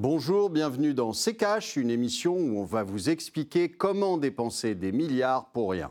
Bonjour, 0.00 0.48
bienvenue 0.48 0.94
dans 0.94 1.12
C'est 1.12 1.34
Cash, 1.34 1.74
une 1.74 1.90
émission 1.90 2.36
où 2.36 2.60
on 2.60 2.64
va 2.64 2.84
vous 2.84 3.10
expliquer 3.10 3.68
comment 3.68 4.16
dépenser 4.16 4.76
des 4.76 4.92
milliards 4.92 5.50
pour 5.50 5.72
rien. 5.72 5.90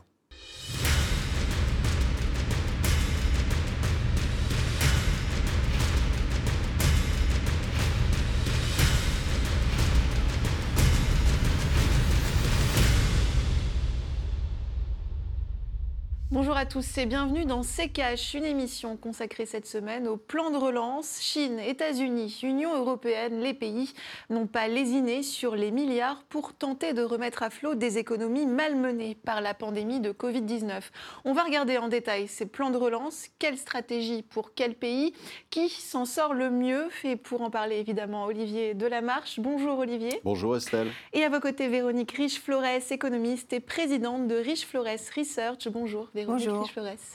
À 16.58 16.66
tous 16.66 16.98
et 16.98 17.06
bienvenue 17.06 17.44
dans 17.44 17.62
CKH, 17.62 18.34
une 18.34 18.44
émission 18.44 18.96
consacrée 18.96 19.46
cette 19.46 19.68
semaine 19.68 20.08
au 20.08 20.16
plan 20.16 20.50
de 20.50 20.56
relance. 20.56 21.20
Chine, 21.20 21.60
États-Unis, 21.60 22.40
Union 22.42 22.76
européenne, 22.76 23.38
les 23.38 23.54
pays 23.54 23.92
n'ont 24.28 24.48
pas 24.48 24.66
lésiné 24.66 25.22
sur 25.22 25.54
les 25.54 25.70
milliards 25.70 26.24
pour 26.28 26.54
tenter 26.54 26.94
de 26.94 27.02
remettre 27.02 27.44
à 27.44 27.50
flot 27.50 27.76
des 27.76 27.98
économies 27.98 28.46
malmenées 28.46 29.14
par 29.14 29.40
la 29.40 29.54
pandémie 29.54 30.00
de 30.00 30.10
Covid-19. 30.10 30.80
On 31.24 31.32
va 31.32 31.44
regarder 31.44 31.78
en 31.78 31.86
détail 31.86 32.26
ces 32.26 32.46
plans 32.46 32.70
de 32.70 32.76
relance, 32.76 33.28
quelle 33.38 33.56
stratégie 33.56 34.22
pour 34.22 34.52
quel 34.52 34.74
pays, 34.74 35.12
qui 35.50 35.68
s'en 35.68 36.06
sort 36.06 36.34
le 36.34 36.50
mieux? 36.50 36.88
Et 37.04 37.14
pour 37.14 37.42
en 37.42 37.50
parler 37.50 37.76
évidemment, 37.76 38.24
Olivier 38.24 38.74
Delamarche. 38.74 39.38
Bonjour 39.38 39.78
Olivier. 39.78 40.20
Bonjour 40.24 40.56
Estelle. 40.56 40.90
Et 41.12 41.22
à 41.22 41.28
vos 41.28 41.38
côtés, 41.38 41.68
Véronique 41.68 42.10
Riche-Flores, 42.10 42.64
économiste 42.90 43.52
et 43.52 43.60
présidente 43.60 44.26
de 44.26 44.34
Riche-Flores 44.34 44.86
Research. 45.16 45.68
Bonjour. 45.68 46.10
Bonjour. 46.26 46.47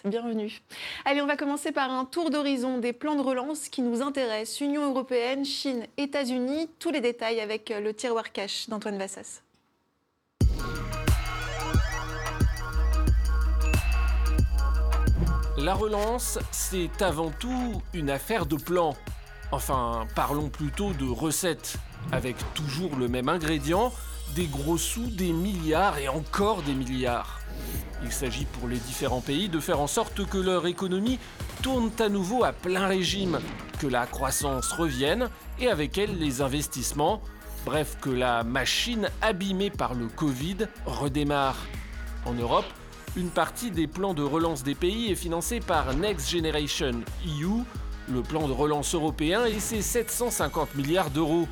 Bienvenue. 0.06 0.62
Allez, 1.06 1.22
on 1.22 1.26
va 1.26 1.38
commencer 1.38 1.72
par 1.72 1.92
un 1.92 2.06
tour 2.06 2.30
d'horizon 2.30 2.78
des 2.78 2.94
plans 2.94 3.16
de 3.16 3.22
relance 3.22 3.70
qui 3.70 3.82
nous 3.82 4.02
intéressent. 4.02 4.62
Union 4.62 4.90
européenne, 4.90 5.46
Chine, 5.46 5.88
États-Unis, 5.98 6.70
tous 6.80 6.92
les 6.92 7.02
détails 7.02 7.40
avec 7.40 7.74
le 7.76 7.94
tiroir 7.94 8.32
cash 8.32 8.70
d'Antoine 8.70 8.98
Vassas. 8.98 9.42
La 15.58 15.74
relance, 15.74 16.40
c'est 16.52 17.02
avant 17.02 17.32
tout 17.32 17.82
une 17.94 18.10
affaire 18.10 18.46
de 18.46 18.56
plan. 18.56 18.96
Enfin, 19.52 20.08
parlons 20.16 20.50
plutôt 20.50 20.94
de 20.94 21.06
recettes, 21.06 21.78
avec 22.12 22.36
toujours 22.54 22.96
le 22.98 23.08
même 23.08 23.30
ingrédient, 23.30 23.94
des 24.36 24.46
gros 24.48 24.78
sous, 24.78 25.08
des 25.08 25.32
milliards 25.32 25.98
et 25.98 26.08
encore 26.08 26.62
des 26.64 26.74
milliards. 26.74 27.40
Il 28.04 28.12
s'agit 28.12 28.46
pour 28.46 28.68
les 28.68 28.78
différents 28.78 29.22
pays 29.22 29.48
de 29.48 29.60
faire 29.60 29.80
en 29.80 29.88
sorte 29.88 30.26
que 30.26 30.38
leur 30.38 30.66
économie 30.66 31.20
tourne 31.62 31.92
à 32.00 32.10
nouveau 32.10 32.44
à 32.44 32.52
plein 32.52 32.88
régime, 32.88 33.40
que 33.80 33.88
la 33.88 34.06
croissance 34.06 34.72
revienne 34.72 35.30
et 35.60 35.70
avec 35.70 35.98
elle 35.98 36.18
les 36.18 36.42
investissements, 36.42 37.22
bref 37.66 37.98
que 38.02 38.10
la 38.10 38.44
machine 38.44 39.10
abîmée 39.22 39.70
par 39.70 39.94
le 39.94 40.08
Covid 40.08 40.68
redémarre. 40.86 41.58
En 42.26 42.34
Europe, 42.34 42.66
une 43.16 43.30
partie 43.30 43.72
des 43.72 43.88
plans 43.88 44.14
de 44.14 44.24
relance 44.24 44.64
des 44.64 44.76
pays 44.76 45.12
est 45.12 45.16
financée 45.16 45.60
par 45.60 45.96
Next 45.96 46.30
Generation 46.30 47.02
EU, 47.26 47.64
le 48.10 48.22
plan 48.22 48.48
de 48.48 48.54
relance 48.54 48.96
européen 48.96 49.46
et 49.46 49.60
ses 49.60 49.82
750 49.82 50.76
milliards 50.76 51.12
d'euros. 51.12 51.48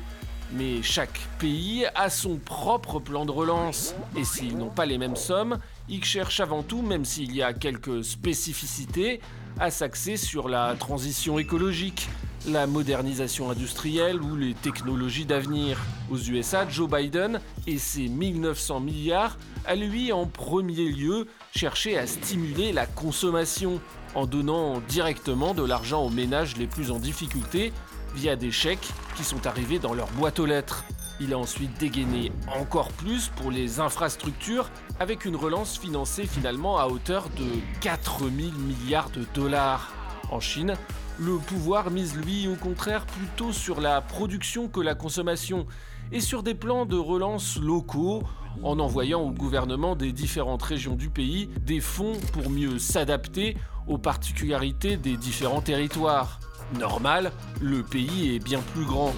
Mais 0.54 0.82
chaque 0.82 1.20
pays 1.38 1.86
a 1.94 2.10
son 2.10 2.36
propre 2.36 3.00
plan 3.00 3.24
de 3.24 3.30
relance. 3.30 3.94
Et 4.16 4.24
s'ils 4.24 4.56
n'ont 4.58 4.68
pas 4.68 4.84
les 4.84 4.98
mêmes 4.98 5.16
sommes, 5.16 5.58
ils 5.88 6.04
cherchent 6.04 6.40
avant 6.40 6.62
tout, 6.62 6.82
même 6.82 7.04
s'il 7.04 7.34
y 7.34 7.42
a 7.42 7.54
quelques 7.54 8.04
spécificités, 8.04 9.20
à 9.58 9.70
s'axer 9.70 10.16
sur 10.16 10.48
la 10.48 10.74
transition 10.74 11.38
écologique, 11.38 12.08
la 12.46 12.66
modernisation 12.66 13.50
industrielle 13.50 14.20
ou 14.20 14.36
les 14.36 14.54
technologies 14.54 15.24
d'avenir. 15.24 15.78
Aux 16.10 16.18
USA, 16.18 16.68
Joe 16.68 16.90
Biden 16.90 17.40
et 17.66 17.78
ses 17.78 18.08
1900 18.08 18.80
milliards 18.80 19.38
a 19.64 19.74
lui 19.74 20.12
en 20.12 20.26
premier 20.26 20.84
lieu 20.84 21.28
cherché 21.54 21.96
à 21.96 22.06
stimuler 22.06 22.72
la 22.72 22.86
consommation 22.86 23.80
en 24.14 24.26
donnant 24.26 24.80
directement 24.88 25.54
de 25.54 25.62
l'argent 25.62 26.02
aux 26.02 26.10
ménages 26.10 26.56
les 26.56 26.66
plus 26.66 26.90
en 26.90 26.98
difficulté 26.98 27.72
via 28.14 28.36
des 28.36 28.50
chèques 28.50 28.88
qui 29.16 29.24
sont 29.24 29.46
arrivés 29.46 29.78
dans 29.78 29.94
leur 29.94 30.10
boîte 30.12 30.38
aux 30.38 30.46
lettres. 30.46 30.84
Il 31.20 31.32
a 31.32 31.38
ensuite 31.38 31.78
dégainé 31.78 32.32
encore 32.58 32.88
plus 32.88 33.28
pour 33.36 33.50
les 33.50 33.80
infrastructures 33.80 34.70
avec 34.98 35.24
une 35.24 35.36
relance 35.36 35.78
financée 35.78 36.26
finalement 36.26 36.78
à 36.78 36.86
hauteur 36.86 37.28
de 37.36 37.46
4000 37.80 38.54
milliards 38.54 39.10
de 39.10 39.24
dollars. 39.34 39.92
En 40.30 40.40
Chine, 40.40 40.74
le 41.18 41.36
pouvoir 41.36 41.90
mise 41.90 42.16
lui 42.16 42.48
au 42.48 42.56
contraire 42.56 43.06
plutôt 43.06 43.52
sur 43.52 43.80
la 43.80 44.00
production 44.00 44.68
que 44.68 44.80
la 44.80 44.94
consommation 44.94 45.66
et 46.10 46.20
sur 46.20 46.42
des 46.42 46.54
plans 46.54 46.86
de 46.86 46.96
relance 46.96 47.58
locaux 47.58 48.22
en 48.62 48.78
envoyant 48.78 49.20
au 49.20 49.30
gouvernement 49.30 49.96
des 49.96 50.12
différentes 50.12 50.62
régions 50.62 50.94
du 50.94 51.08
pays 51.08 51.48
des 51.60 51.80
fonds 51.80 52.18
pour 52.32 52.50
mieux 52.50 52.78
s'adapter 52.78 53.56
aux 53.86 53.98
particularités 53.98 54.96
des 54.96 55.16
différents 55.16 55.60
territoires. 55.62 56.40
Normal, 56.78 57.32
le 57.60 57.82
pays 57.82 58.34
est 58.34 58.38
bien 58.38 58.60
plus 58.74 58.84
grand. 58.84 59.14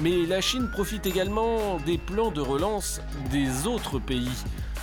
Mais 0.00 0.26
la 0.26 0.40
Chine 0.40 0.68
profite 0.70 1.06
également 1.06 1.78
des 1.86 1.98
plans 1.98 2.30
de 2.30 2.40
relance 2.40 3.00
des 3.30 3.66
autres 3.66 3.98
pays. 3.98 4.30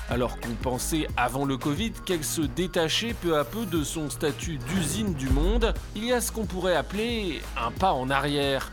Alors 0.09 0.39
qu'on 0.39 0.53
pensait 0.61 1.07
avant 1.17 1.45
le 1.45 1.57
Covid 1.57 1.91
qu'elle 2.05 2.23
se 2.23 2.41
détachait 2.41 3.13
peu 3.13 3.37
à 3.37 3.43
peu 3.43 3.65
de 3.65 3.83
son 3.83 4.09
statut 4.09 4.57
d'usine 4.57 5.13
du 5.13 5.29
monde, 5.29 5.73
il 5.95 6.05
y 6.05 6.13
a 6.13 6.21
ce 6.21 6.31
qu'on 6.31 6.45
pourrait 6.45 6.75
appeler 6.75 7.41
un 7.57 7.71
pas 7.71 7.91
en 7.91 8.09
arrière. 8.09 8.71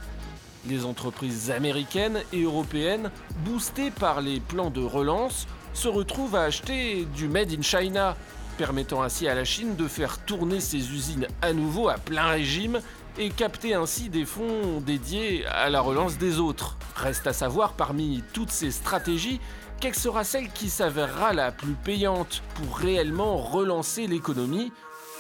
Les 0.69 0.85
entreprises 0.85 1.51
américaines 1.51 2.21
et 2.33 2.43
européennes, 2.43 3.11
boostées 3.45 3.91
par 3.91 4.21
les 4.21 4.41
plans 4.41 4.71
de 4.71 4.83
relance, 4.83 5.47
se 5.75 5.89
retrouvent 5.89 6.37
à 6.37 6.43
acheter 6.43 7.07
du 7.17 7.29
Made 7.29 7.53
in 7.53 7.63
China, 7.63 8.17
permettant 8.59 9.03
ainsi 9.03 9.27
à 9.27 9.35
la 9.35 9.45
Chine 9.45 9.75
de 9.77 9.89
faire 9.89 10.19
tourner 10.19 10.61
ses 10.61 10.93
usines 10.93 11.27
à 11.41 11.53
nouveau 11.53 11.89
à 11.89 11.95
plein 11.95 12.27
régime 12.27 12.81
et 13.19 13.31
capter 13.31 13.75
ainsi 13.75 14.09
des 14.09 14.25
fonds 14.25 14.81
dédiés 14.81 15.47
à 15.47 15.71
la 15.71 15.81
relance 15.81 16.19
des 16.19 16.39
autres. 16.39 16.77
Reste 16.97 17.27
à 17.27 17.33
savoir 17.33 17.75
parmi 17.75 18.23
toutes 18.33 18.51
ces 18.51 18.71
stratégies, 18.71 19.41
quelle 19.81 19.95
sera 19.95 20.25
celle 20.25 20.51
qui 20.51 20.71
s'avérera 20.71 21.33
la 21.33 21.53
plus 21.53 21.75
payante 21.75 22.43
pour 22.55 22.79
réellement 22.79 23.37
relancer 23.37 24.07
l'économie 24.07 24.73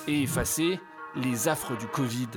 et 0.06 0.22
effacer 0.22 0.78
les 1.16 1.48
affres 1.48 1.76
du 1.76 1.86
Covid. 1.86 2.28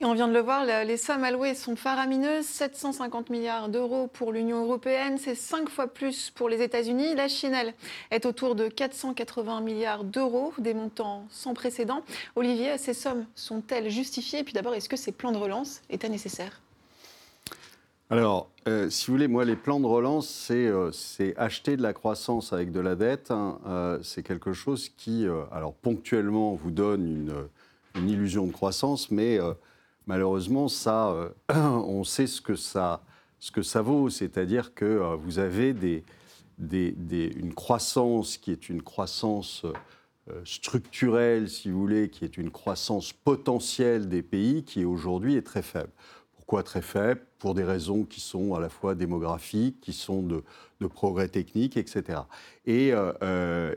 Et 0.00 0.04
on 0.04 0.14
vient 0.14 0.26
de 0.26 0.32
le 0.32 0.40
voir, 0.40 0.64
les 0.64 0.96
sommes 0.96 1.22
allouées 1.22 1.54
sont 1.54 1.76
faramineuses. 1.76 2.46
750 2.46 3.30
milliards 3.30 3.68
d'euros 3.68 4.08
pour 4.08 4.32
l'Union 4.32 4.64
européenne, 4.64 5.18
c'est 5.18 5.36
5 5.36 5.68
fois 5.68 5.86
plus 5.86 6.30
pour 6.30 6.48
les 6.48 6.62
États-Unis. 6.62 7.14
La 7.14 7.28
Chine, 7.28 7.54
elle, 7.54 7.74
est 8.10 8.26
autour 8.26 8.56
de 8.56 8.66
480 8.66 9.60
milliards 9.60 10.02
d'euros, 10.02 10.52
des 10.58 10.74
montants 10.74 11.26
sans 11.30 11.54
précédent. 11.54 12.02
Olivier, 12.34 12.76
ces 12.76 12.92
sommes 12.92 13.24
sont-elles 13.36 13.88
justifiées? 13.88 14.40
Et 14.40 14.44
puis 14.44 14.52
d'abord, 14.52 14.74
est-ce 14.74 14.88
que 14.88 14.96
ces 14.96 15.12
plans 15.12 15.32
de 15.32 15.38
relance 15.38 15.80
étaient 15.90 16.08
nécessaires 16.08 16.60
alors, 18.10 18.50
euh, 18.68 18.90
si 18.90 19.06
vous 19.06 19.14
voulez, 19.14 19.28
moi, 19.28 19.46
les 19.46 19.56
plans 19.56 19.80
de 19.80 19.86
relance, 19.86 20.28
c'est 20.28 20.66
euh, 20.66 20.90
acheter 21.38 21.76
de 21.76 21.82
la 21.82 21.94
croissance 21.94 22.52
avec 22.52 22.70
de 22.70 22.78
la 22.78 22.96
dette. 22.96 23.30
Hein. 23.30 23.58
Euh, 23.66 23.98
c'est 24.02 24.22
quelque 24.22 24.52
chose 24.52 24.90
qui, 24.90 25.26
alors 25.50 25.72
ponctuellement, 25.72 26.54
vous 26.54 26.70
donne 26.70 27.08
une, 27.08 27.34
une, 27.94 28.10
illusion 28.10 28.46
de 28.46 28.52
croissance, 28.52 29.10
mais 29.10 29.38
malheureusement, 30.06 30.66
euh, 30.86 31.28
on 31.54 32.04
sait 32.04 32.26
ce 32.26 32.40
que 32.40 32.56
ça, 32.56 33.02
vaut. 33.82 34.10
C'est-à-dire 34.10 34.74
que 34.74 34.84
euh, 34.84 35.16
vous 35.16 35.38
avez 35.38 35.74
une 36.58 37.54
croissance 37.54 38.36
qui 38.36 38.52
est 38.52 38.68
une 38.68 38.82
croissance 38.82 39.64
euh, 40.30 40.40
structurelle, 40.44 41.50
si 41.50 41.70
vous 41.70 41.78
voulez, 41.78 42.08
qui 42.08 42.24
est 42.24 42.36
une 42.38 42.50
croissance 42.50 43.12
potentielle 43.12 44.08
des 44.08 44.22
pays 44.22 44.64
qui 44.64 44.84
aujourd'hui 44.84 45.36
est 45.36 45.42
très 45.42 45.62
faible. 45.62 45.90
Pourquoi 46.36 46.62
très 46.62 46.82
faible? 46.82 47.20
Pour 47.44 47.52
des 47.52 47.62
raisons 47.62 48.04
qui 48.04 48.20
sont 48.20 48.54
à 48.54 48.60
la 48.60 48.70
fois 48.70 48.94
démographiques, 48.94 49.78
qui 49.82 49.92
sont 49.92 50.22
de, 50.22 50.42
progrès 50.88 51.28
techniques, 51.28 51.76
etc. 51.76 52.20
Et, 52.66 52.92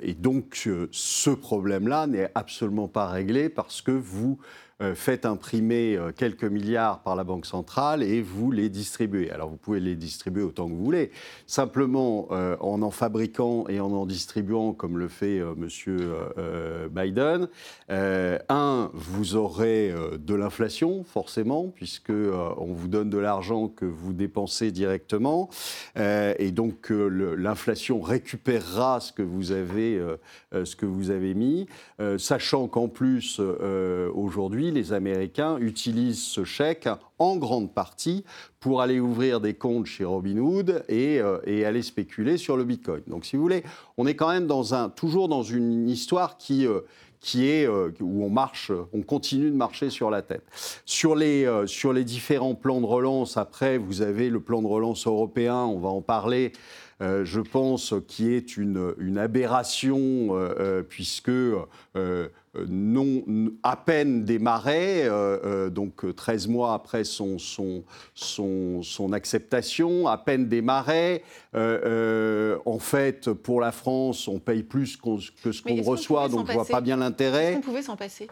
et 0.01 0.13
donc 0.13 0.69
ce 0.91 1.29
problème-là 1.29 2.05
n'est 2.07 2.29
absolument 2.35 2.87
pas 2.87 3.07
réglé 3.07 3.49
parce 3.49 3.81
que 3.81 3.91
vous 3.91 4.39
euh, 4.79 4.93
faites 4.93 5.25
imprimer 5.25 5.95
euh, 5.97 6.11
quelques 6.15 6.43
milliards 6.43 6.99
par 6.99 7.15
la 7.15 7.23
Banque 7.23 7.47
centrale 7.47 8.03
et 8.03 8.21
vous 8.21 8.51
les 8.51 8.69
distribuez. 8.69 9.31
Alors 9.31 9.49
vous 9.49 9.57
pouvez 9.57 9.79
les 9.79 9.95
distribuer 9.95 10.43
autant 10.43 10.67
que 10.67 10.73
vous 10.73 10.85
voulez. 10.85 11.09
Simplement, 11.47 12.27
euh, 12.29 12.55
en 12.59 12.83
en 12.83 12.91
fabriquant 12.91 13.65
et 13.69 13.79
en 13.79 13.91
en 13.91 14.05
distribuant, 14.05 14.73
comme 14.73 14.99
le 14.99 15.07
fait 15.07 15.41
Monsieur 15.55 16.11
Biden, 16.91 17.47
un, 17.89 18.91
vous 18.93 19.35
aurez 19.35 19.93
de 20.19 20.35
l'inflation, 20.35 21.03
forcément, 21.03 21.69
puisque 21.73 22.11
on 22.11 22.73
vous 22.73 22.87
donne 22.87 23.09
de 23.09 23.17
l'argent 23.17 23.56
que 23.67 23.85
vous 23.85 24.13
dépensez 24.13 24.71
directement. 24.71 25.49
et 25.95 26.51
donc 26.51 26.89
l'inflation 26.89 27.99
récupérera 27.99 28.99
ce 28.99 29.11
que 29.11 29.23
vous 29.23 29.51
avez, 29.51 29.99
ce 30.51 30.75
que 30.75 30.85
vous 30.85 31.09
avez 31.09 31.33
mis, 31.33 31.67
sachant 32.17 32.67
qu'en 32.67 32.87
plus, 32.87 33.41
aujourd'hui, 34.13 34.71
les 34.71 34.93
Américains 34.93 35.57
utilisent 35.57 36.23
ce 36.23 36.43
chèque 36.43 36.87
en 37.19 37.37
grande 37.37 37.73
partie 37.73 38.23
pour 38.59 38.81
aller 38.81 38.99
ouvrir 38.99 39.39
des 39.39 39.53
comptes 39.53 39.85
chez 39.85 40.03
Robinhood 40.03 40.83
et, 40.89 41.19
euh, 41.19 41.39
et, 41.45 41.65
aller 41.65 41.81
spéculer 41.81 42.37
sur 42.37 42.57
le 42.57 42.63
Bitcoin. 42.63 43.01
Donc, 43.07 43.25
si 43.25 43.35
vous 43.35 43.41
voulez, 43.41 43.63
on 43.97 44.07
est 44.07 44.15
quand 44.15 44.29
même 44.29 44.47
dans 44.47 44.73
un, 44.73 44.89
toujours 44.89 45.27
dans 45.27 45.43
une 45.43 45.89
histoire 45.89 46.37
qui, 46.37 46.67
euh, 46.67 46.81
qui 47.19 47.49
est 47.49 47.67
euh, 47.67 47.91
où 48.01 48.23
on 48.23 48.29
marche, 48.29 48.71
on 48.93 49.01
continue 49.01 49.49
de 49.49 49.55
marcher 49.55 49.89
sur 49.89 50.09
la 50.09 50.21
tête. 50.21 50.43
Sur 50.85 51.15
les, 51.15 51.45
euh, 51.45 51.67
sur 51.67 51.93
les 51.93 52.03
différents 52.03 52.55
plans 52.55 52.81
de 52.81 52.85
relance, 52.85 53.37
après, 53.37 53.77
vous 53.77 54.01
avez 54.01 54.29
le 54.29 54.39
plan 54.39 54.61
de 54.61 54.67
relance 54.67 55.07
européen, 55.07 55.57
on 55.57 55.79
va 55.79 55.89
en 55.89 56.01
parler. 56.01 56.53
Euh, 57.01 57.25
je 57.25 57.41
pense, 57.41 57.93
qui 58.07 58.33
est 58.33 58.57
une, 58.57 58.95
une 58.97 59.17
aberration, 59.17 60.35
puisque 60.89 61.31
non, 62.67 63.23
à 63.63 63.75
peine 63.75 64.23
démarré, 64.23 65.07
donc 65.71 66.15
13 66.15 66.47
mois 66.47 66.73
après 66.73 67.03
son, 67.03 67.37
son, 67.37 67.83
son, 68.13 68.81
son 68.83 69.13
acceptation, 69.13 70.07
à 70.07 70.17
peine 70.17 70.47
démarré. 70.47 71.23
en 71.53 72.79
fait, 72.79 73.31
pour 73.31 73.61
la 73.61 73.71
France, 73.71 74.27
on 74.27 74.39
paye 74.39 74.63
plus 74.63 74.97
que 74.97 75.51
ce 75.51 75.61
qu'on 75.61 75.81
reçoit, 75.81 76.29
donc 76.29 76.47
je 76.47 76.51
ne 76.51 76.57
vois 76.57 76.65
pas 76.65 76.81
bien 76.81 76.97
l'intérêt. 76.97 77.45
Est-ce 77.45 77.55
qu'on 77.55 77.61
pouvait 77.61 77.81
s'en 77.81 77.95
passer? 77.95 78.27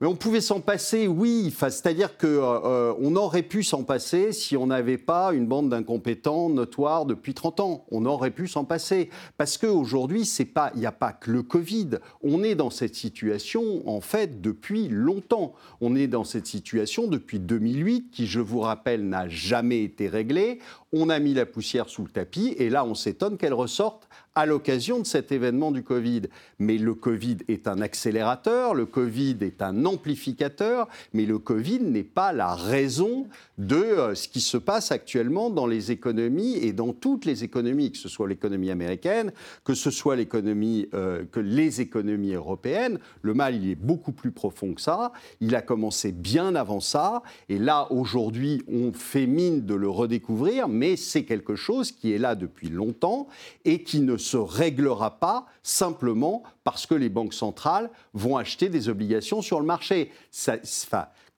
Mais 0.00 0.06
on 0.06 0.14
pouvait 0.14 0.40
s'en 0.40 0.60
passer, 0.60 1.08
oui. 1.08 1.52
C'est-à-dire 1.58 2.16
qu'on 2.16 2.28
euh, 2.28 2.94
on 3.00 3.16
aurait 3.16 3.42
pu 3.42 3.64
s'en 3.64 3.82
passer 3.82 4.30
si 4.30 4.56
on 4.56 4.68
n'avait 4.68 4.96
pas 4.96 5.32
une 5.32 5.46
bande 5.46 5.70
d'incompétents 5.70 6.48
notoire 6.50 7.04
depuis 7.04 7.34
30 7.34 7.58
ans. 7.58 7.84
On 7.90 8.06
aurait 8.06 8.30
pu 8.30 8.46
s'en 8.46 8.64
passer. 8.64 9.10
Parce 9.38 9.58
qu'aujourd'hui, 9.58 10.22
il 10.38 10.78
n'y 10.78 10.86
a 10.86 10.92
pas 10.92 11.12
que 11.12 11.32
le 11.32 11.42
Covid. 11.42 11.98
On 12.22 12.44
est 12.44 12.54
dans 12.54 12.70
cette 12.70 12.94
situation, 12.94 13.88
en 13.88 14.00
fait, 14.00 14.40
depuis 14.40 14.86
longtemps. 14.86 15.54
On 15.80 15.96
est 15.96 16.06
dans 16.06 16.24
cette 16.24 16.46
situation 16.46 17.08
depuis 17.08 17.40
2008, 17.40 18.12
qui, 18.12 18.28
je 18.28 18.38
vous 18.38 18.60
rappelle, 18.60 19.08
n'a 19.08 19.28
jamais 19.28 19.82
été 19.82 20.06
réglée. 20.06 20.60
On 20.92 21.10
a 21.10 21.18
mis 21.18 21.34
la 21.34 21.44
poussière 21.44 21.88
sous 21.88 22.02
le 22.02 22.08
tapis, 22.08 22.54
et 22.58 22.70
là, 22.70 22.84
on 22.84 22.94
s'étonne 22.94 23.36
qu'elle 23.36 23.54
ressorte 23.54 24.08
à 24.38 24.46
l'occasion 24.46 25.00
de 25.00 25.04
cet 25.04 25.32
événement 25.32 25.72
du 25.72 25.82
Covid. 25.82 26.22
Mais 26.60 26.78
le 26.78 26.94
Covid 26.94 27.38
est 27.48 27.66
un 27.66 27.80
accélérateur, 27.80 28.72
le 28.72 28.86
Covid 28.86 29.36
est 29.40 29.62
un 29.62 29.84
amplificateur, 29.84 30.86
mais 31.12 31.26
le 31.26 31.40
Covid 31.40 31.80
n'est 31.80 32.04
pas 32.04 32.32
la 32.32 32.54
raison 32.54 33.26
de 33.58 33.74
euh, 33.74 34.14
ce 34.14 34.28
qui 34.28 34.40
se 34.40 34.56
passe 34.56 34.92
actuellement 34.92 35.50
dans 35.50 35.66
les 35.66 35.90
économies 35.90 36.54
et 36.56 36.72
dans 36.72 36.92
toutes 36.92 37.24
les 37.24 37.42
économies, 37.42 37.90
que 37.90 37.98
ce 37.98 38.08
soit 38.08 38.28
l'économie 38.28 38.70
américaine, 38.70 39.32
que 39.64 39.74
ce 39.74 39.90
soit 39.90 40.14
euh, 40.16 41.24
les 41.34 41.80
économies 41.80 42.34
européennes. 42.34 43.00
Le 43.22 43.34
mal, 43.34 43.56
il 43.56 43.68
est 43.68 43.74
beaucoup 43.74 44.12
plus 44.12 44.30
profond 44.30 44.72
que 44.72 44.80
ça. 44.80 45.12
Il 45.40 45.56
a 45.56 45.62
commencé 45.62 46.12
bien 46.12 46.54
avant 46.54 46.78
ça. 46.78 47.24
Et 47.48 47.58
là, 47.58 47.90
aujourd'hui, 47.90 48.62
on 48.68 48.92
fait 48.92 49.26
mine 49.26 49.66
de 49.66 49.74
le 49.74 49.88
redécouvrir, 49.88 50.68
mais 50.78 50.96
c'est 50.96 51.24
quelque 51.24 51.56
chose 51.56 51.92
qui 51.92 52.12
est 52.12 52.18
là 52.18 52.34
depuis 52.34 52.68
longtemps 52.68 53.28
et 53.64 53.82
qui 53.82 54.00
ne 54.00 54.16
se 54.16 54.36
réglera 54.36 55.18
pas 55.18 55.46
simplement 55.62 56.42
parce 56.64 56.86
que 56.86 56.94
les 56.94 57.08
banques 57.08 57.34
centrales 57.34 57.90
vont 58.14 58.36
acheter 58.36 58.68
des 58.68 58.88
obligations 58.88 59.42
sur 59.42 59.60
le 59.60 59.66
marché. 59.66 60.10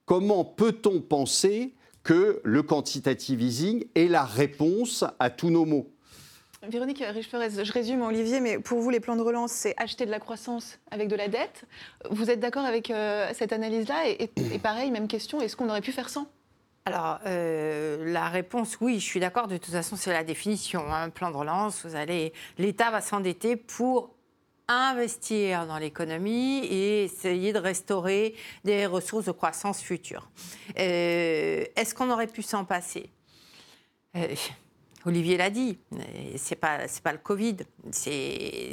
Comment 0.05 0.45
peut-on 0.45 1.01
penser 1.01 1.75
que 2.03 2.41
le 2.45 2.63
quantitative 2.63 3.43
easing 3.43 3.85
est 3.95 4.09
la 4.09 4.25
réponse 4.25 5.05
à 5.19 5.31
tous 5.31 5.51
nos 5.51 5.65
maux? 5.65 5.91
Véronique 6.63 7.03
riche 7.09 7.31
je 7.31 7.73
résume 7.73 8.03
Olivier, 8.03 8.41
mais 8.41 8.59
pour 8.59 8.81
vous, 8.81 8.91
les 8.91 9.01
plans 9.01 9.17
de 9.17 9.23
relance, 9.23 9.51
c'est 9.51 9.75
acheter 9.79 10.05
de 10.05 10.11
la 10.11 10.19
croissance 10.19 10.79
avec 10.91 11.09
de 11.09 11.17
la 11.17 11.29
dette. 11.29 11.65
Vous 12.11 12.31
êtes 12.31 12.39
d'accord 12.39 12.65
avec 12.67 12.91
euh, 12.91 13.31
cette 13.33 13.55
analyse-là? 13.55 14.09
Et, 14.09 14.29
pareil, 14.59 14.91
même 14.91 15.09
question, 15.09 15.41
est-ce 15.41 15.57
qu'on 15.57 15.71
aurait 15.71 15.81
pu 15.81 15.93
faire 15.93 16.11
sans? 16.11 16.27
Alors, 16.87 17.21
euh, 17.27 18.11
la 18.11 18.29
réponse, 18.29 18.79
oui, 18.81 18.99
je 18.99 19.05
suis 19.05 19.21
d'accord. 19.21 19.49
De 19.49 19.59
toute 19.59 19.73
façon, 19.73 19.97
c'est 19.97 20.13
la 20.13 20.25
définition. 20.25 20.93
Un 20.93 21.05
hein. 21.05 21.11
plan 21.11 21.31
de 21.31 21.37
relance, 21.37 21.85
vous 21.85 21.95
allez, 21.95 22.33
l'État 22.59 22.91
va 22.91 23.01
s'endetter 23.01 23.57
pour 23.57 24.15
investir 24.67 25.67
dans 25.67 25.79
l'économie 25.79 26.59
et 26.65 27.05
essayer 27.05 27.53
de 27.53 27.59
restaurer 27.59 28.35
des 28.65 28.87
ressources 28.87 29.27
de 29.27 29.33
croissance 29.33 29.83
futures. 29.83 30.31
Euh, 30.79 31.65
est-ce 31.77 31.95
qu'on 31.95 32.11
aurait 32.11 32.29
pu 32.29 32.43
s'en 32.43 32.65
passer? 32.65 33.11
Euh, 34.17 34.35
Olivier 35.07 35.39
l'a 35.39 35.49
dit, 35.49 35.79
c'est 36.37 36.57
pas 36.57 36.79
pas 37.03 37.13
le 37.13 37.19
Covid, 37.19 37.57
c'est 37.91 38.71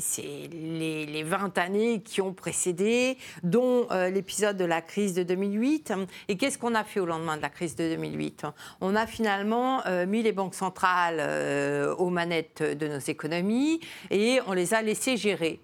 les, 0.51 1.05
les, 1.05 1.23
20 1.23 1.57
années 1.57 2.01
qui 2.01 2.21
ont 2.21 2.33
précédé, 2.33 3.17
dont 3.43 3.87
euh, 3.91 4.09
l'épisode 4.09 4.57
de 4.57 4.65
la 4.65 4.81
crise 4.81 5.13
de 5.13 5.23
2008. 5.23 5.93
Et 6.27 6.37
qu'est-ce 6.37 6.57
qu'on 6.57 6.75
a 6.75 6.83
fait 6.83 6.99
au 6.99 7.05
lendemain 7.05 7.37
de 7.37 7.41
la 7.41 7.49
crise 7.49 7.75
de 7.75 7.95
2008 7.95 8.45
On 8.81 8.95
a 8.95 9.07
finalement 9.07 9.85
euh, 9.85 10.05
mis 10.05 10.21
les 10.21 10.33
banques 10.33 10.55
centrales 10.55 11.19
euh, 11.19 11.95
aux 11.95 12.09
manettes 12.09 12.61
de 12.61 12.87
nos 12.87 12.99
économies 12.99 13.79
et 14.11 14.39
on 14.47 14.53
les 14.53 14.73
a 14.73 14.81
laissées 14.81 15.15
gérer 15.15 15.61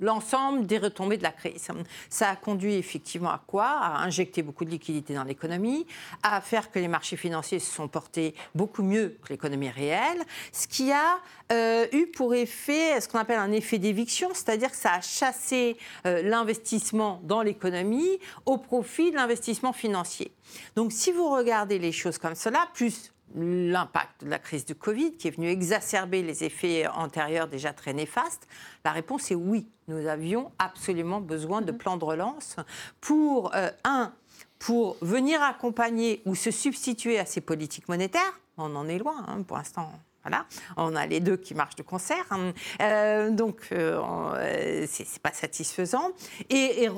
l'ensemble 0.00 0.66
des 0.66 0.78
retombées 0.78 1.16
de 1.16 1.22
la 1.22 1.32
crise. 1.32 1.68
Ça 2.08 2.30
a 2.30 2.36
conduit 2.36 2.74
effectivement 2.74 3.30
à 3.30 3.42
quoi? 3.46 3.66
À 3.66 4.02
injecter 4.02 4.42
beaucoup 4.42 4.64
de 4.64 4.70
liquidités 4.70 5.14
dans 5.14 5.24
l'économie, 5.24 5.86
à 6.22 6.40
faire 6.40 6.70
que 6.70 6.78
les 6.78 6.88
marchés 6.88 7.16
financiers 7.16 7.58
se 7.58 7.72
sont 7.72 7.88
portés 7.88 8.34
beaucoup 8.54 8.82
mieux 8.82 9.18
que 9.22 9.30
l'économie 9.30 9.70
réelle, 9.70 10.22
ce 10.52 10.66
qui 10.66 10.90
a 10.92 11.18
euh, 11.52 11.86
eu 11.92 12.06
pour 12.06 12.34
effet 12.34 13.00
ce 13.00 13.08
qu'on 13.08 13.18
appelle 13.18 13.38
un 13.38 13.52
effet 13.52 13.78
d'éviction, 13.78 14.30
c'est-à-dire 14.32 14.70
que 14.70 14.76
ça 14.76 14.94
a 14.94 15.00
chassé 15.00 15.76
euh, 16.06 16.22
l'investissement 16.22 17.20
dans 17.24 17.42
l'économie 17.42 18.18
au 18.46 18.58
profit 18.58 19.10
de 19.10 19.16
l'investissement 19.16 19.72
financier. 19.72 20.32
Donc 20.76 20.92
si 20.92 21.12
vous 21.12 21.30
regardez 21.30 21.78
les 21.78 21.92
choses 21.92 22.18
comme 22.18 22.34
cela, 22.34 22.68
plus 22.74 23.12
l'impact 23.34 24.24
de 24.24 24.30
la 24.30 24.38
crise 24.38 24.64
du 24.64 24.74
Covid 24.74 25.12
qui 25.12 25.28
est 25.28 25.30
venu 25.30 25.48
exacerber 25.48 26.22
les 26.22 26.44
effets 26.44 26.86
antérieurs 26.88 27.48
déjà 27.48 27.72
très 27.72 27.92
néfastes 27.92 28.48
La 28.84 28.92
réponse 28.92 29.30
est 29.30 29.34
oui. 29.34 29.68
Nous 29.88 30.06
avions 30.06 30.52
absolument 30.58 31.20
besoin 31.20 31.62
de 31.62 31.72
plans 31.72 31.96
de 31.96 32.04
relance 32.04 32.56
pour, 33.00 33.54
euh, 33.54 33.70
un, 33.84 34.12
pour 34.58 34.96
venir 35.00 35.42
accompagner 35.42 36.22
ou 36.26 36.34
se 36.34 36.50
substituer 36.50 37.18
à 37.18 37.26
ces 37.26 37.40
politiques 37.40 37.88
monétaires. 37.88 38.40
On 38.56 38.74
en 38.76 38.88
est 38.88 38.98
loin 38.98 39.24
hein, 39.26 39.42
pour 39.42 39.56
l'instant. 39.56 39.90
Voilà, 40.22 40.44
on 40.76 40.94
a 40.96 41.06
les 41.06 41.20
deux 41.20 41.38
qui 41.38 41.54
marchent 41.54 41.76
de 41.76 41.82
concert, 41.82 42.26
hein. 42.30 42.52
euh, 42.82 43.30
donc 43.30 43.68
euh, 43.72 44.84
c'est 44.86 45.22
pas 45.22 45.32
satisfaisant. 45.32 46.10
Et, 46.50 46.82
et 46.82 46.88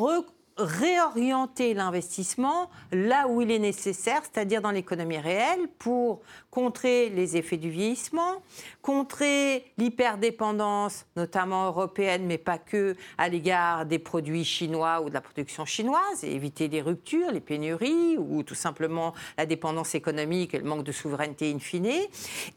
réorienter 0.57 1.75
l'investissement 1.75 2.71
là 2.93 3.27
où 3.29 3.41
il 3.41 3.51
est 3.51 3.59
nécessaire, 3.59 4.23
c'est-à-dire 4.23 4.61
dans 4.63 4.71
l'économie 4.71 5.19
réelle, 5.19 5.69
pour 5.79 6.21
contrer 6.51 7.09
les 7.09 7.37
effets 7.37 7.57
du 7.57 7.71
vieillissement, 7.71 8.43
contrer 8.83 9.73
l'hyperdépendance, 9.79 11.07
notamment 11.17 11.67
européenne, 11.67 12.27
mais 12.27 12.39
pas 12.39 12.59
que, 12.59 12.95
à 13.19 13.29
l'égard 13.29 13.87
des 13.87 13.99
produits 13.99 14.45
chinois 14.45 15.01
ou 15.01 15.09
de 15.09 15.15
la 15.15 15.21
production 15.21 15.65
chinoise, 15.65 16.25
et 16.25 16.35
éviter 16.35 16.69
les 16.69 16.83
ruptures, 16.83 17.31
les 17.31 17.41
pénuries, 17.41 18.17
ou 18.19 18.43
tout 18.43 18.55
simplement 18.55 19.15
la 19.39 19.47
dépendance 19.47 19.95
économique 19.95 20.55
et 20.55 20.59
le 20.59 20.65
manque 20.65 20.85
de 20.85 20.93
souveraineté 20.93 21.53
in 21.53 21.59
fine, 21.59 21.87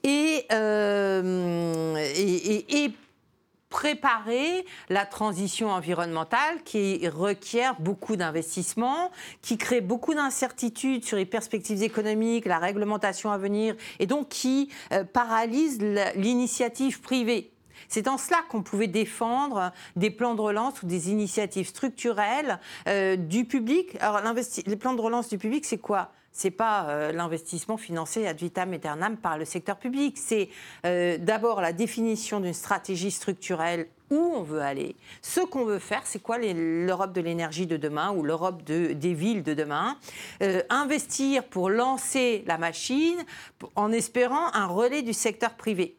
et, 0.04 0.46
euh, 0.52 1.96
et, 1.98 2.92
préparer 3.76 4.66
la 4.88 5.06
transition 5.06 5.70
environnementale 5.70 6.64
qui 6.64 7.06
requiert 7.10 7.76
beaucoup 7.82 8.16
d'investissements, 8.16 9.12
qui 9.42 9.58
crée 9.58 9.82
beaucoup 9.82 10.14
d'incertitudes 10.14 11.04
sur 11.04 11.18
les 11.18 11.26
perspectives 11.26 11.84
économiques, 11.84 12.46
la 12.46 12.58
réglementation 12.58 13.32
à 13.34 13.38
venir, 13.38 13.76
et 14.00 14.08
donc 14.08 14.30
qui 14.30 14.70
euh, 14.94 15.04
paralyse 15.04 15.80
l'initiative 16.16 17.02
privée. 17.02 17.52
C'est 17.90 18.08
en 18.08 18.18
cela 18.18 18.38
qu'on 18.50 18.64
pouvait 18.64 18.88
défendre 18.88 19.74
des 19.98 20.10
plans 20.10 20.36
de 20.36 20.42
relance 20.42 20.82
ou 20.82 20.86
des 20.86 21.12
initiatives 21.12 21.68
structurelles 21.68 22.60
euh, 22.88 23.18
du 23.18 23.44
public. 23.44 23.98
Alors, 24.00 24.22
les 24.66 24.76
plans 24.78 24.94
de 24.94 25.02
relance 25.02 25.28
du 25.28 25.38
public, 25.38 25.66
c'est 25.66 25.80
quoi? 25.80 26.14
C'est 26.36 26.52
pas 26.52 26.90
euh, 26.90 27.12
l'investissement 27.14 27.78
financé 27.78 28.28
ad 28.28 28.38
vitam 28.38 28.74
aeternam 28.74 29.16
par 29.16 29.38
le 29.38 29.46
secteur 29.46 29.78
public. 29.78 30.18
C'est 30.18 30.50
euh, 30.86 31.18
d'abord 31.18 31.62
la 31.62 31.72
définition 31.72 32.42
d'une 32.42 32.54
stratégie 32.54 33.10
structurelle 33.10 33.88
où 34.12 34.34
on 34.36 34.44
veut 34.44 34.60
aller. 34.60 34.98
Ce 35.22 35.40
qu'on 35.40 35.64
veut 35.64 35.80
faire, 35.80 36.02
c'est 36.04 36.22
quoi 36.22 36.38
l'Europe 36.38 37.14
de 37.14 37.22
l'énergie 37.22 37.68
de 37.68 37.78
demain 37.78 38.12
ou 38.12 38.22
l'Europe 38.22 38.64
de, 38.64 38.92
des 38.92 39.14
villes 39.14 39.44
de 39.44 39.54
demain? 39.54 39.98
Euh, 40.44 40.62
Investir 40.70 41.46
pour 41.46 41.70
lancer 41.70 42.44
la 42.48 42.58
machine 42.58 43.24
en 43.76 43.94
espérant 43.94 44.54
un 44.54 44.68
relais 44.68 45.04
du 45.04 45.14
secteur 45.14 45.54
privé 45.54 45.96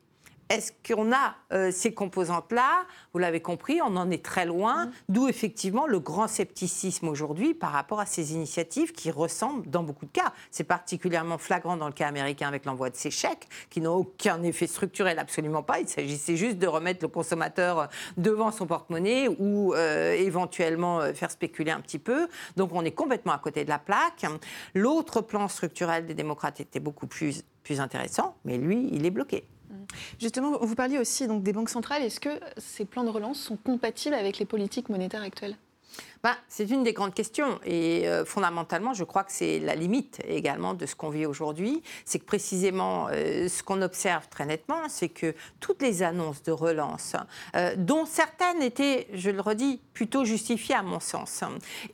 est-ce 0.49 0.73
qu'on 0.87 1.13
a 1.13 1.35
euh, 1.53 1.71
ces 1.73 1.93
composantes-là? 1.93 2.87
Vous 3.13 3.19
l'avez 3.19 3.41
compris, 3.41 3.81
on 3.83 3.97
en 3.97 4.11
est 4.11 4.25
très 4.25 4.47
loin, 4.47 4.91
d'où 5.09 5.29
effectivement 5.29 5.87
le 5.87 5.99
grand 5.99 6.29
scepticisme 6.29 7.09
aujourd'hui 7.09 7.53
par 7.55 7.73
rapport 7.73 7.99
à 7.99 8.07
ces 8.07 8.33
initiatives 8.35 8.93
qui 8.93 9.11
ressemblent 9.11 9.69
dans 9.69 9.83
beaucoup 9.83 10.07
de 10.07 10.13
cas. 10.13 10.33
C'est 10.51 10.65
particulièrement 10.65 11.39
flagrant 11.39 11.77
dans 11.77 11.89
le 11.89 11.93
cas 11.93 12.07
américain 12.07 12.47
avec 12.47 12.65
l'envoi 12.65 12.91
de 12.91 12.97
ces 12.97 13.11
chèques 13.11 13.49
qui 13.71 13.81
n'ont 13.81 13.95
aucun 13.95 14.43
effet 14.45 14.69
structurel, 14.69 15.19
absolument 15.19 15.65
pas. 15.65 15.81
Il 15.81 15.89
s'agissait 15.89 16.37
juste 16.37 16.59
de 16.59 16.67
remettre 16.67 17.01
le 17.03 17.09
consommateur 17.09 17.89
devant 18.17 18.53
son 18.53 18.67
porte-monnaie 18.67 19.29
ou 19.29 19.75
euh, 19.75 20.13
éventuellement 20.13 21.01
euh, 21.01 21.13
faire 21.13 21.31
spéculer 21.31 21.73
un 21.73 21.81
petit 21.81 21.99
peu. 21.99 22.29
Donc 22.57 22.71
on 22.73 22.85
est 22.85 22.93
complètement 22.93 23.33
à 23.33 23.39
côté 23.39 23.65
de 23.65 23.69
la 23.69 23.81
plaque. 23.81 24.25
L'autre 24.75 25.23
plan 25.23 25.49
structurel 25.49 26.07
des 26.07 26.15
démocrates 26.15 26.61
était 26.61 26.81
beaucoup 26.81 27.09
plus, 27.09 27.43
plus 27.65 27.81
intéressant, 27.81 28.37
mais 28.45 28.59
lui, 28.59 28.89
il 28.93 29.05
est 29.07 29.11
bloqué. 29.11 29.45
Justement, 30.19 30.59
vous 30.61 30.75
parliez 30.75 30.99
aussi 30.99 31.27
des 31.29 31.53
banques 31.53 31.71
centrales. 31.71 32.03
Est-ce 32.03 32.21
que 32.21 32.41
ces 32.57 32.85
plans 32.85 33.05
de 33.05 33.11
relance 33.11 33.41
sont 33.41 33.57
compatibles 33.57 34.15
avec 34.15 34.39
les 34.39 34.45
politiques 34.45 34.89
monétaires 34.89 35.23
actuelles? 35.23 35.57
C'est 36.49 36.71
une 36.71 36.83
des 36.83 36.93
grandes 36.93 37.15
questions. 37.15 37.59
Et 37.65 38.09
euh, 38.09 38.25
fondamentalement, 38.25 38.95
je 38.95 39.05
crois 39.05 39.25
que 39.25 39.33
c'est 39.33 39.59
la 39.59 39.75
limite 39.75 40.21
également 40.27 40.75
de 40.75 40.87
ce 40.87 40.95
qu'on 40.95 41.11
vit 41.11 41.27
aujourd'hui. 41.27 41.83
C'est 42.05 42.19
que 42.19 42.25
précisément, 42.25 43.09
euh, 43.11 43.49
ce 43.49 43.63
qu'on 43.63 43.83
observe 43.83 44.29
très 44.29 44.47
nettement, 44.47 44.89
c'est 44.89 45.09
que 45.09 45.35
toutes 45.61 45.83
les 45.83 46.03
annonces 46.03 46.43
de 46.43 46.53
relance, 46.53 47.17
euh, 47.55 47.75
dont 47.77 48.07
certaines 48.07 48.63
étaient, 48.63 49.09
je 49.13 49.31
le 49.31 49.41
redis, 49.41 49.81
plutôt 49.93 50.25
justifiées 50.25 50.75
à 50.75 50.83
mon 50.83 51.01
sens, 51.01 51.43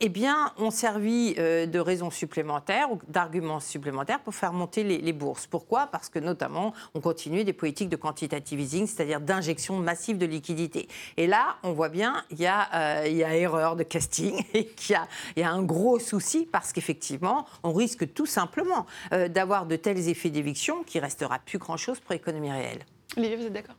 eh 0.01 0.09
bien, 0.09 0.51
ont 0.57 0.71
servi 0.71 1.35
de 1.35 1.79
raisons 1.79 2.11
supplémentaires 2.11 2.91
ou 2.91 2.99
d'arguments 3.07 3.61
supplémentaires 3.61 4.19
pour 4.19 4.35
faire 4.35 4.51
monter 4.51 4.83
les, 4.83 5.13
bourses. 5.13 5.47
Pourquoi? 5.47 5.87
Parce 5.87 6.09
que 6.09 6.19
notamment, 6.19 6.73
on 6.95 6.99
continue 6.99 7.45
des 7.45 7.53
politiques 7.53 7.87
de 7.87 7.95
quantitative 7.95 8.59
easing, 8.59 8.87
c'est-à-dire 8.87 9.21
d'injection 9.21 9.77
massive 9.77 10.17
de 10.17 10.25
liquidités. 10.25 10.89
Et 11.15 11.27
là, 11.27 11.55
on 11.63 11.71
voit 11.71 11.87
bien, 11.87 12.25
y, 12.31 12.35
il 12.35 13.15
y 13.15 13.23
a 13.23 13.35
erreur 13.35 13.77
de 13.77 13.83
casting 13.83 14.22
et 14.53 14.65
qu'il 14.67 14.97
y, 15.35 15.39
y, 15.39 15.43
a 15.43 15.51
un 15.51 15.63
gros 15.63 15.99
souci 15.99 16.47
parce 16.51 16.73
qu'effectivement, 16.73 17.45
on 17.63 17.73
risque 17.73 18.13
tout 18.13 18.25
simplement 18.25 18.85
euh, 19.11 19.27
d'avoir 19.27 19.65
de 19.65 19.75
tels 19.75 20.09
effets 20.09 20.29
d'éviction 20.29 20.83
qui 20.83 20.99
restera 20.99 21.39
plus 21.39 21.57
grand-chose 21.57 21.99
pour 21.99 22.13
l'économie 22.13 22.51
réelle. 22.51 22.85
Olivier, 23.17 23.37
vous 23.37 23.45
êtes 23.45 23.53
d'accord? 23.53 23.75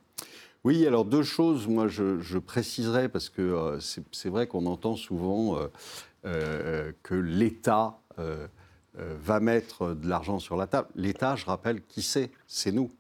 Oui, 0.65 0.87
alors 0.87 1.05
deux 1.05 1.23
choses, 1.23 1.69
moi 1.69 1.89
je, 1.89 2.21
je 2.21 2.39
préciserai, 2.39 3.11
parce 3.11 3.29
que 3.29 3.43
euh, 3.43 3.81
c'est 3.81 4.31
vrai 4.31 4.47
qu'on 4.47 4.65
entend 4.65 4.97
souvent 4.97 5.59
euh, 5.59 5.67
euh 6.25 6.93
que 7.03 7.15
l'État 7.15 7.99
euh, 8.19 8.47
va 8.97 9.41
mettre 9.41 9.93
de 9.93 10.09
l'argent 10.09 10.39
sur 10.39 10.57
la 10.57 10.67
table. 10.67 10.89
L'État, 10.95 11.37
je 11.37 11.45
rappelle, 11.45 11.83
qui 11.83 12.01
c'est? 12.01 12.31
C'est 12.47 12.73
nous. 12.73 12.91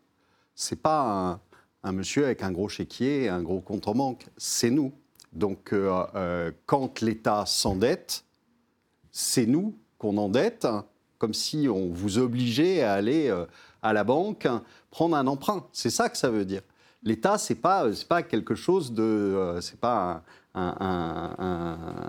C'est 0.54 0.80
pas 0.80 1.30
un, 1.30 1.40
un, 1.88 1.92
monsieur 1.92 2.24
avec 2.26 2.42
un 2.42 2.52
gros 2.52 2.68
chéquier 2.68 3.22
et 3.22 3.28
un 3.28 3.42
gros 3.42 3.60
compte 3.60 3.88
en 3.88 3.94
banque, 3.94 4.26
c'est 4.36 4.70
nous. 4.70 4.92
Donc, 5.34 5.72
euh, 5.72 6.04
euh, 6.14 6.52
quand 6.66 7.00
l'État 7.00 7.44
s'endette, 7.46 8.24
c'est 9.10 9.46
nous 9.46 9.76
qu'on 9.98 10.16
endette, 10.16 10.66
comme 11.18 11.34
si 11.34 11.68
on 11.68 11.90
vous 11.90 12.18
obligeait 12.18 12.82
à 12.82 12.94
aller 12.94 13.28
euh, 13.28 13.44
à 13.82 13.92
la 13.92 14.04
banque 14.04 14.48
prendre 14.90 15.16
un 15.16 15.26
emprunt. 15.26 15.66
C'est 15.72 15.90
ça 15.90 16.08
que 16.08 16.16
ça 16.16 16.30
veut 16.30 16.44
dire. 16.44 16.62
L'État, 17.02 17.36
c'est 17.36 17.56
pas 17.56 17.86
pas 18.08 18.22
quelque 18.22 18.54
chose 18.54 18.92
de, 18.92 19.58
c'est 19.60 19.78
pas 19.78 20.22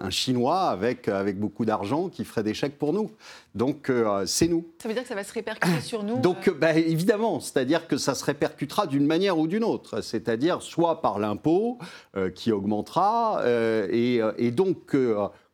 Chinois 0.09 0.61
avec, 0.69 1.07
avec 1.07 1.39
beaucoup 1.39 1.65
d'argent 1.65 2.09
qui 2.09 2.25
ferait 2.25 2.43
des 2.43 2.53
chèques 2.53 2.77
pour 2.77 2.93
nous. 2.93 3.11
Donc, 3.55 3.89
euh, 3.89 4.25
c'est 4.25 4.47
nous. 4.47 4.65
Ça 4.81 4.87
veut 4.87 4.93
dire 4.93 5.03
que 5.03 5.09
ça 5.09 5.15
va 5.15 5.23
se 5.23 5.33
répercuter 5.33 5.81
sur 5.81 6.03
nous 6.03 6.19
Donc, 6.19 6.47
euh 6.47 6.53
bah, 6.53 6.73
évidemment, 6.75 7.39
c'est-à-dire 7.39 7.87
que 7.87 7.97
ça 7.97 8.13
se 8.13 8.23
répercutera 8.23 8.87
d'une 8.87 9.05
manière 9.05 9.37
ou 9.39 9.47
d'une 9.47 9.63
autre. 9.63 10.01
C'est-à-dire 10.01 10.61
soit 10.61 11.01
par 11.01 11.17
l'impôt 11.19 11.79
euh, 12.15 12.29
qui 12.29 12.51
augmentera, 12.51 13.43
et, 13.91 14.21
et, 14.37 14.51
donc, 14.51 14.95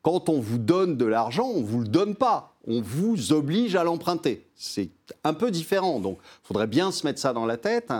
quand 0.02 0.30
on 0.30 0.40
vous 0.40 0.58
donne 0.58 0.98
de 0.98 1.06
l'argent, 1.06 1.48
on 1.48 1.62
ne 1.62 1.66
vous 1.66 1.80
le 1.82 1.88
donne 1.88 2.16
pas. 2.16 2.56
On 2.68 2.82
vous 2.82 3.34
oblige 3.34 3.76
à 3.76 3.84
l'emprunter. 3.84 4.48
C'est 4.56 4.90
un 5.24 5.34
peu 5.34 5.50
différent. 5.50 6.00
Donc, 6.00 6.20
il 6.22 6.48
faudrait 6.48 6.68
bien 6.68 6.92
se 6.92 7.06
mettre 7.06 7.20
ça 7.20 7.34
dans 7.34 7.46
la 7.46 7.58
tête. 7.58 7.92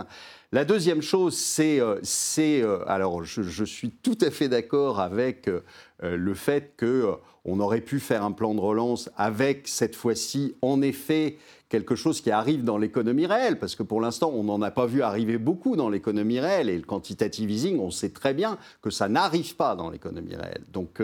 La 0.54 0.66
deuxième 0.66 1.00
chose, 1.00 1.34
c'est, 1.34 1.80
euh, 1.80 1.98
euh, 2.38 2.84
alors 2.86 3.24
je, 3.24 3.64
suis 3.64 3.90
tout 3.90 4.18
à 4.20 4.30
fait 4.30 4.50
d'accord 4.50 5.00
avec 5.00 5.48
euh, 5.48 5.62
le 6.02 6.34
fait 6.34 6.74
qu'on 6.78 7.58
aurait 7.58 7.80
pu 7.80 8.00
faire 8.00 8.22
un 8.22 8.32
plan 8.32 8.52
de 8.52 8.60
relance 8.60 9.08
avec 9.16 9.66
cette 9.66 9.96
fois-ci, 9.96 10.54
en 10.60 10.82
effet, 10.82 11.38
quelque 11.70 11.94
chose 11.94 12.20
qui 12.20 12.30
arrive 12.30 12.64
dans 12.64 12.76
l'économie 12.76 13.24
réelle, 13.24 13.58
parce 13.58 13.74
que 13.74 13.82
pour 13.82 14.02
l'instant, 14.02 14.30
on 14.34 14.44
n'en 14.44 14.60
a 14.60 14.70
pas 14.70 14.84
vu 14.84 15.00
arriver 15.00 15.38
beaucoup 15.38 15.74
dans 15.74 15.88
l'économie 15.88 16.38
réelle, 16.38 16.68
et 16.68 16.76
le 16.76 16.84
quantitative 16.84 17.50
easing, 17.50 17.78
on 17.78 17.90
sait 17.90 18.10
très 18.10 18.34
bien 18.34 18.58
que 18.82 18.90
ça 18.90 19.08
n'arrive 19.08 19.56
pas 19.56 19.74
dans 19.74 19.88
l'économie 19.88 20.36
réelle. 20.36 20.64
Donc 20.70 21.00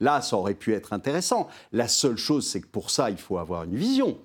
là, 0.00 0.20
ça 0.20 0.36
aurait 0.36 0.54
pu 0.54 0.74
être 0.74 0.92
intéressant. 0.92 1.46
La 1.70 1.86
seule 1.86 2.16
chose, 2.16 2.44
c'est 2.44 2.60
que 2.60 2.66
pour 2.66 2.90
ça, 2.90 3.08
il 3.08 3.18
faut 3.18 3.38
avoir 3.38 3.62
une 3.62 3.76
vision, 3.76 4.18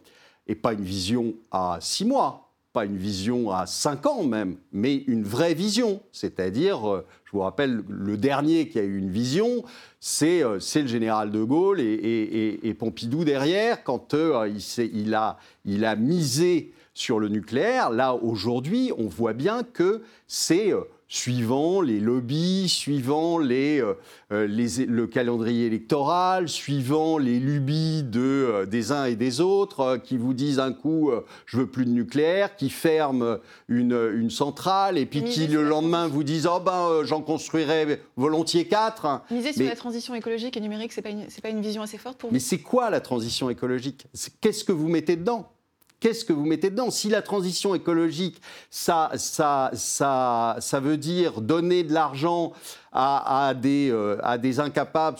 et 0.47 0.55
pas 0.55 0.73
une 0.73 0.81
vision 0.81 1.35
à 1.51 1.77
six 1.81 2.05
mois, 2.05 2.44
pas 2.75 2.83
une 2.83 2.97
vision 2.97 3.51
à 3.51 3.65
5 3.65 4.05
ans 4.05 4.23
même, 4.25 4.57
mais 4.73 4.97
une 5.07 5.23
vraie 5.23 5.53
vision. 5.53 6.01
C'est-à-dire, 6.11 6.87
euh, 6.87 7.05
je 7.23 7.31
vous 7.31 7.39
rappelle, 7.39 7.83
le 7.87 8.17
dernier 8.17 8.67
qui 8.67 8.77
a 8.79 8.83
eu 8.83 8.97
une 8.97 9.09
vision, 9.09 9.63
c'est 10.01 10.43
euh, 10.43 10.59
le 10.75 10.87
général 10.87 11.31
de 11.31 11.41
Gaulle 11.41 11.79
et, 11.79 12.75
Pompidou 12.77 13.23
derrière, 13.23 13.81
quand 13.85 14.13
euh, 14.13 14.51
il, 14.77 15.15
a, 15.15 15.37
il 15.63 15.85
a 15.85 15.95
misé 15.95 16.73
sur 16.93 17.21
le 17.21 17.29
nucléaire. 17.29 17.91
Là, 17.91 18.13
aujourd'hui, 18.13 18.91
on 18.97 19.07
voit 19.07 19.33
bien 19.33 19.63
que 19.63 20.01
c'est 20.27 20.73
suivant 21.15 21.81
les 21.81 21.99
lobbies, 21.99 22.67
suivant 22.67 23.37
les, 23.37 23.79
euh, 23.81 23.93
euh, 24.33 24.47
le 24.47 25.07
calendrier 25.07 25.65
électoral, 25.65 26.49
suivant 26.49 27.17
les 27.17 27.39
lubies 27.39 28.03
de, 28.03 28.19
euh, 28.19 28.65
des 28.65 28.91
uns 28.91 29.05
et 29.05 29.15
des 29.15 29.39
autres, 29.39 29.97
qui 30.03 30.17
vous 30.17 30.33
disent 30.33 30.59
un 30.59 30.73
coup 30.73 31.11
je 31.45 31.57
veux 31.57 31.67
plus 31.67 31.85
de 31.85 31.91
nucléaire, 31.91 32.55
qui 32.55 32.69
ferment 32.69 33.37
une, 33.69 33.97
une 34.13 34.29
centrale, 34.29 34.97
et 34.97 35.05
puis 35.05 35.23
qui 35.23 35.47
le 35.47 35.63
lendemain 35.63 36.07
vous 36.07 36.23
disent 36.23 36.47
oh 36.47 36.59
ben 36.59 37.03
j'en 37.03 37.21
construirai 37.21 38.01
volontiers 38.17 38.67
quatre. 38.67 39.21
Miser 39.31 39.53
sur 39.53 39.65
la 39.65 39.75
transition 39.75 40.15
écologique 40.15 40.57
et 40.57 40.61
numérique, 40.61 40.91
c'est 40.91 41.01
pas 41.01 41.09
pas 41.41 41.49
une 41.49 41.61
vision 41.61 41.81
assez 41.81 41.97
forte 41.97 42.17
pour 42.17 42.29
vous? 42.29 42.33
Mais 42.33 42.39
c'est 42.39 42.59
quoi 42.59 42.89
la 42.89 42.99
transition 42.99 43.49
écologique? 43.49 44.07
Qu'est-ce 44.41 44.63
que 44.63 44.71
vous 44.71 44.89
mettez 44.89 45.15
dedans? 45.15 45.54
Qu'est-ce 45.99 46.25
que 46.25 46.33
vous 46.33 46.45
mettez 46.45 46.69
dedans? 46.69 46.91
Si 46.91 47.09
la 47.09 47.21
transition 47.21 47.75
écologique, 47.75 48.41
ça, 48.69 49.11
ça, 49.15 49.71
ça, 49.73 50.57
ça 50.59 50.79
veut 50.79 50.97
dire 50.97 51.41
donner 51.41 51.83
de 51.83 51.93
l'argent 51.93 52.53
à, 52.91 53.53
des, 53.53 53.89
euh, 53.91 54.17
à 54.23 54.37
des 54.37 54.59
incapables 54.59 55.17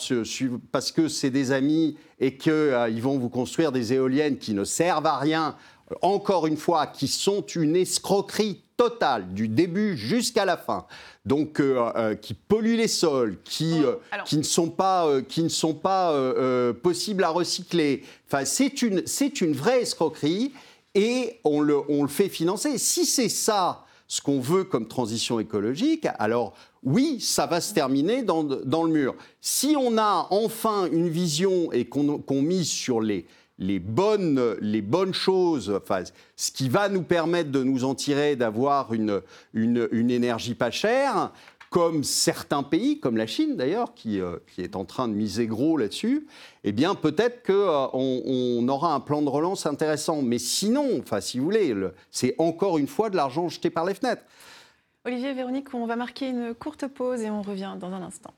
parce 0.72 0.92
que 0.92 1.08
c'est 1.10 1.30
des 1.30 1.52
amis 1.52 1.98
et 2.20 2.38
qu'ils 2.38 2.52
euh, 2.54 3.00
vont 3.02 3.18
vous 3.18 3.30
construire 3.30 3.72
des 3.72 3.94
éoliennes 3.94 4.38
qui 4.38 4.54
ne 4.54 4.64
servent 4.64 5.06
à 5.06 5.18
rien, 5.18 5.56
encore 6.02 6.48
une 6.48 6.58
fois, 6.58 6.88
qui 6.88 7.08
sont 7.08 7.42
une 7.42 7.76
escroquerie 7.76 8.62
totale 8.78 9.34
du 9.34 9.48
début 9.48 9.98
jusqu'à 9.98 10.46
la 10.46 10.58
fin. 10.58 10.86
Donc, 11.26 11.60
euh, 11.60 12.16
qui 12.16 12.34
polluent 12.36 12.78
les 12.78 12.88
sols, 12.88 13.38
qui, 13.44 13.82
qui 14.26 14.38
ne 14.38 14.44
sont 14.44 14.70
pas, 14.70 15.10
qui 15.28 15.42
ne 15.42 15.50
sont 15.50 15.74
pas 15.74 16.14
possibles 16.84 17.24
à 17.24 17.30
recycler. 17.30 18.04
Enfin, 18.28 18.46
c'est 18.46 18.82
une, 18.82 19.02
c'est 19.06 19.42
une 19.42 19.54
vraie 19.54 19.82
escroquerie 19.82 20.54
et 20.94 21.40
on 21.44 21.62
le, 21.62 21.80
on 21.90 22.04
le 22.04 22.10
fait 22.10 22.30
financer. 22.30 22.78
Si 22.78 23.06
c'est 23.06 23.30
ça 23.30 23.86
ce 24.08 24.22
qu'on 24.22 24.40
veut 24.40 24.64
comme 24.64 24.88
transition 24.88 25.40
écologique, 25.40 26.08
alors 26.20 26.54
oui, 26.84 27.20
ça 27.20 27.48
va 27.48 27.60
se 27.60 27.74
terminer 27.74 28.22
dans, 28.22 28.44
dans 28.44 28.84
le 28.84 28.92
mur. 28.92 29.16
Si 29.42 29.76
on 29.78 29.98
a 29.98 30.28
enfin 30.30 30.88
une 30.92 31.10
vision 31.10 31.72
et 31.72 31.86
qu'on 31.86 32.42
mise 32.42 32.70
sur 32.70 33.02
les, 33.02 33.26
les, 33.58 33.80
bonnes, 33.80 34.56
les 34.62 34.82
bonnes 34.82 35.14
choses, 35.14 35.70
enfin, 35.70 36.04
ce 36.36 36.52
qui 36.52 36.70
va 36.70 36.90
nous 36.90 37.04
permettre 37.04 37.52
de 37.52 37.64
nous 37.64 37.84
en 37.84 37.96
tirer, 37.96 38.36
d'avoir 38.36 38.94
une, 38.94 39.22
une, 39.54 40.12
énergie 40.12 40.56
pas 40.56 40.72
chère, 40.72 41.32
comme 41.70 42.04
certains 42.04 42.64
pays, 42.64 43.00
comme 43.00 43.18
la 43.18 43.28
Chine 43.28 43.56
d'ailleurs, 43.56 43.94
qui, 43.94 44.20
euh, 44.20 44.38
qui, 44.54 44.62
est 44.62 44.76
en 44.76 44.86
train 44.86 45.08
de 45.08 45.14
miser 45.14 45.48
gros 45.48 45.78
là-dessus, 45.78 46.28
eh 46.64 46.72
bien 46.72 46.96
peut-être 46.96 47.46
qu'on 47.46 47.54
euh, 47.54 48.62
on 48.62 48.68
aura 48.68 48.94
un 48.94 49.00
plan 49.00 49.22
de 49.22 49.30
relance 49.30 49.66
intéressant. 49.66 50.22
Mais 50.22 50.38
sinon, 50.38 51.00
enfin, 51.00 51.22
si 51.22 51.40
vous 51.40 51.46
voulez, 51.46 51.76
c'est 52.12 52.36
encore 52.38 52.78
une 52.78 52.88
fois 52.88 53.10
de 53.10 53.16
l'argent 53.16 53.50
jeté 53.50 53.70
par 53.70 53.86
les 53.86 53.94
fenêtres. 53.94 54.24
Olivier 55.06 55.34
Véronique, 55.34 55.74
on 55.74 55.86
va 55.86 55.96
marquer 55.96 56.30
une 56.30 56.54
courte 56.56 56.88
pause 56.88 57.22
et 57.22 57.30
on 57.30 57.42
revient 57.42 57.76
dans 57.80 57.92
un 57.92 58.02
instant. 58.02 58.34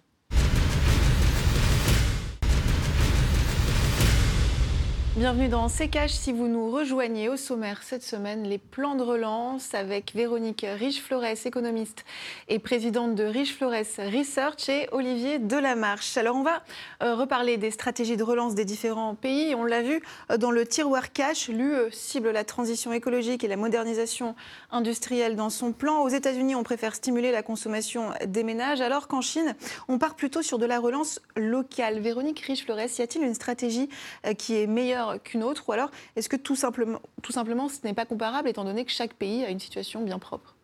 Bienvenue 5.17 5.47
dans 5.47 5.67
CKH. 5.67 6.09
Si 6.09 6.31
vous 6.31 6.47
nous 6.47 6.69
rejoignez 6.69 7.27
au 7.27 7.37
sommaire 7.37 7.81
cette 7.81 8.03
semaine, 8.03 8.43
les 8.43 8.59
plans 8.59 8.93
de 8.93 9.01
relance 9.01 9.73
avec 9.73 10.13
Véronique 10.13 10.63
Riche-Flores, 10.63 11.23
économiste 11.43 12.05
et 12.49 12.59
présidente 12.59 13.15
de 13.15 13.23
Riche-Flores 13.23 13.73
Research, 13.97 14.69
et 14.69 14.87
Olivier 14.91 15.39
Delamarche. 15.39 16.17
Alors, 16.17 16.35
on 16.35 16.43
va 16.43 16.61
euh, 17.01 17.15
reparler 17.15 17.57
des 17.57 17.71
stratégies 17.71 18.15
de 18.15 18.21
relance 18.21 18.53
des 18.53 18.63
différents 18.63 19.15
pays. 19.15 19.55
On 19.55 19.63
l'a 19.63 19.81
vu 19.81 20.03
euh, 20.29 20.37
dans 20.37 20.51
le 20.51 20.67
tiroir 20.67 21.11
cash. 21.11 21.47
L'UE 21.47 21.91
cible 21.91 22.29
la 22.29 22.43
transition 22.43 22.93
écologique 22.93 23.43
et 23.43 23.47
la 23.47 23.57
modernisation 23.57 24.35
industrielle 24.71 25.35
dans 25.35 25.49
son 25.49 25.71
plan. 25.71 26.03
Aux 26.03 26.09
États-Unis, 26.09 26.53
on 26.53 26.61
préfère 26.61 26.93
stimuler 26.93 27.31
la 27.31 27.41
consommation 27.41 28.11
des 28.23 28.43
ménages, 28.43 28.81
alors 28.81 29.07
qu'en 29.07 29.21
Chine, 29.21 29.55
on 29.87 29.97
part 29.97 30.13
plutôt 30.13 30.43
sur 30.43 30.59
de 30.59 30.67
la 30.67 30.79
relance 30.79 31.19
locale. 31.35 32.01
Véronique 32.01 32.41
Riche-Flores, 32.41 32.99
y 32.99 33.01
a-t-il 33.01 33.25
une 33.25 33.33
stratégie 33.33 33.89
euh, 34.27 34.35
qui 34.35 34.57
est 34.57 34.67
meilleure 34.67 35.06
qu'une 35.23 35.43
autre 35.43 35.63
Ou 35.67 35.71
alors, 35.71 35.91
est-ce 36.15 36.29
que 36.29 36.35
tout 36.35 36.55
simplement, 36.55 36.99
tout 37.21 37.31
simplement 37.31 37.69
ce 37.69 37.79
n'est 37.83 37.93
pas 37.93 38.05
comparable 38.05 38.49
étant 38.49 38.63
donné 38.63 38.85
que 38.85 38.91
chaque 38.91 39.13
pays 39.13 39.43
a 39.43 39.49
une 39.49 39.59
situation 39.59 40.01
bien 40.03 40.19
propre? 40.19 40.55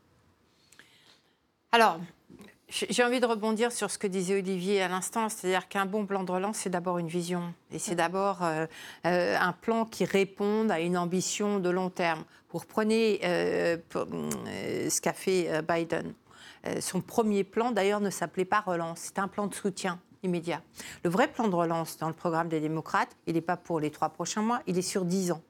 Alors, 1.71 2.00
j'ai 2.69 3.03
envie 3.03 3.19
de 3.19 3.25
rebondir 3.25 3.71
sur 3.71 3.91
ce 3.91 3.97
que 3.97 4.07
disait 4.07 4.39
Olivier 4.39 4.81
à 4.81 4.88
l'instant, 4.88 5.29
c'est-à-dire 5.29 5.67
qu'un 5.67 5.85
bon 5.85 6.05
plan 6.05 6.23
de 6.23 6.31
relance, 6.31 6.57
c'est 6.57 6.69
d'abord 6.69 6.97
une 6.97 7.07
vision. 7.07 7.53
Et 7.71 7.77
c'est 7.77 7.95
d'abord 7.95 8.43
euh, 8.43 8.65
euh, 9.05 9.38
un 9.39 9.51
plan 9.51 9.85
qui 9.85 10.05
réponde 10.05 10.71
à 10.71 10.79
une 10.79 10.97
ambition 10.97 11.59
de 11.59 11.69
long 11.69 11.89
terme. 11.89 12.23
Vous 12.51 12.59
reprenez 12.59 13.19
euh, 13.23 13.77
ce 13.93 15.01
qu'a 15.01 15.13
fait 15.13 15.50
Biden. 15.67 16.13
son 16.79 17.01
premier 17.01 17.43
plan, 17.43 17.71
d'ailleurs, 17.71 18.01
ne 18.01 18.09
s'appelait 18.09 18.45
pas 18.45 18.62
relance, 18.62 19.00
c'était 19.00 19.21
un 19.21 19.27
plan 19.27 19.47
de 19.47 19.53
soutien 19.53 20.00
Le 20.24 21.10
vrai 21.10 21.27
plan 21.27 21.48
de 21.48 21.56
relance 21.56 21.98
dans 21.98 22.08
le 22.08 22.13
programme 22.13 22.50
des 22.50 22.60
démocrates, 22.60 23.15
il 23.27 23.34
n'est 23.34 23.42
pas 23.42 23.58
pour 23.58 23.80
les 23.80 23.92
trois 23.92 24.10
prochains 24.10 24.42
mois, 24.42 24.62
il 24.68 24.77
est 24.77 24.82
sur 24.82 25.06
dix 25.06 25.32
ans. 25.32 25.42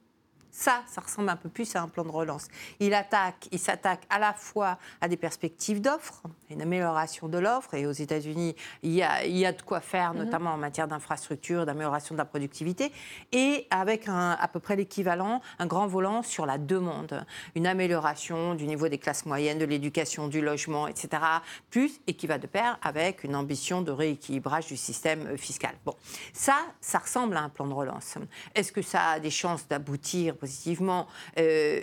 Ça, 0.55 0.83
ça 0.85 1.01
ressemble 1.01 1.29
un 1.29 1.35
peu 1.35 1.49
plus 1.49 1.75
à 1.75 1.81
un 1.81 1.87
plan 1.87 2.03
de 2.03 2.11
relance. 2.11 2.47
Il 2.79 2.93
attaque, 2.93 3.47
il 3.51 3.57
s'attaque 3.57 4.03
à 4.11 4.19
la 4.19 4.33
fois 4.33 4.77
à 5.01 5.07
des 5.07 5.17
perspectives 5.17 5.81
d'offres, 5.81 6.21
une 6.51 6.61
amélioration 6.61 7.27
de 7.27 7.39
l'offre, 7.39 7.73
et 7.73 7.87
aux 7.87 7.91
États-Unis, 7.91 8.55
il, 8.83 8.91
y 8.91 9.01
a, 9.01 9.25
il 9.25 9.35
y 9.35 9.47
a 9.47 9.51
de 9.51 9.63
quoi 9.63 9.81
faire, 9.81 10.13
mhm. 10.13 10.25
notamment 10.25 10.51
en 10.51 10.57
matière 10.57 10.87
d'infrastructure, 10.87 11.65
d'amélioration 11.65 12.13
de 12.13 12.19
la 12.19 12.25
productivité, 12.25 12.91
et 13.31 13.65
avec 13.71 14.07
un, 14.07 14.37
à 14.39 14.47
peu 14.47 14.59
près 14.59 14.75
l'équivalent, 14.75 15.41
un 15.57 15.65
grand 15.65 15.87
volant 15.87 16.21
sur 16.21 16.45
la 16.45 16.59
demande, 16.59 17.25
une 17.55 17.65
amélioration 17.65 18.53
du 18.53 18.67
niveau 18.67 18.89
des 18.89 18.99
classes 18.99 19.25
moyennes, 19.25 19.57
de 19.57 19.65
l'éducation, 19.65 20.27
du 20.27 20.39
logement, 20.39 20.87
etc., 20.87 21.23
plus, 21.71 21.99
et 22.05 22.13
qui 22.13 22.27
va 22.27 22.37
de 22.37 22.45
pair 22.45 22.77
avec 22.83 23.23
une 23.23 23.35
ambition 23.35 23.81
de 23.81 23.91
rééquilibrage 23.91 24.67
du 24.67 24.77
système 24.77 25.35
fiscal. 25.35 25.73
Bon, 25.83 25.95
ça, 26.31 26.57
ça 26.79 26.99
ressemble 26.99 27.37
à 27.37 27.41
un 27.41 27.49
plan 27.49 27.65
de 27.65 27.73
relance. 27.73 28.19
Est-ce 28.53 28.71
que 28.71 28.83
ça 28.83 29.09
a 29.09 29.19
des 29.19 29.31
chances 29.31 29.67
d'aboutir 29.67 30.35
positivement. 30.43 31.07
Euh, 31.39 31.81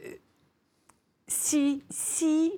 si, 1.26 1.82
si 1.88 2.52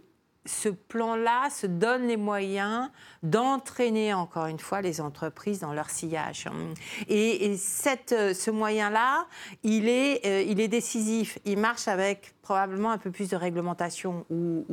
ce 0.45 0.69
plan-là 0.69 1.49
se 1.49 1.69
donne 1.69 2.09
les 2.09 2.17
moyens 2.17 2.91
d'entraîner 3.23 4.13
encore 4.13 4.47
une 4.47 4.59
fois 4.59 4.81
les 4.81 5.01
entreprises 5.01 5.61
dans 5.61 5.73
leur 5.73 5.91
sillage. 5.91 6.49
Et, 7.09 7.57
cette, 7.57 8.35
ce 8.35 8.51
moyen-là, 8.51 9.29
il 9.63 9.89
euh, 9.89 10.43
il 10.43 10.61
est 10.61 10.67
décisif. 10.67 11.39
Il 11.45 11.59
marche 11.59 11.87
avec 11.87 12.35
probablement 12.43 12.91
un 12.91 12.99
peu 12.99 13.13
plus 13.13 13.31
de 13.31 13.37
réglementation 13.37 14.27
ou, 14.29 14.65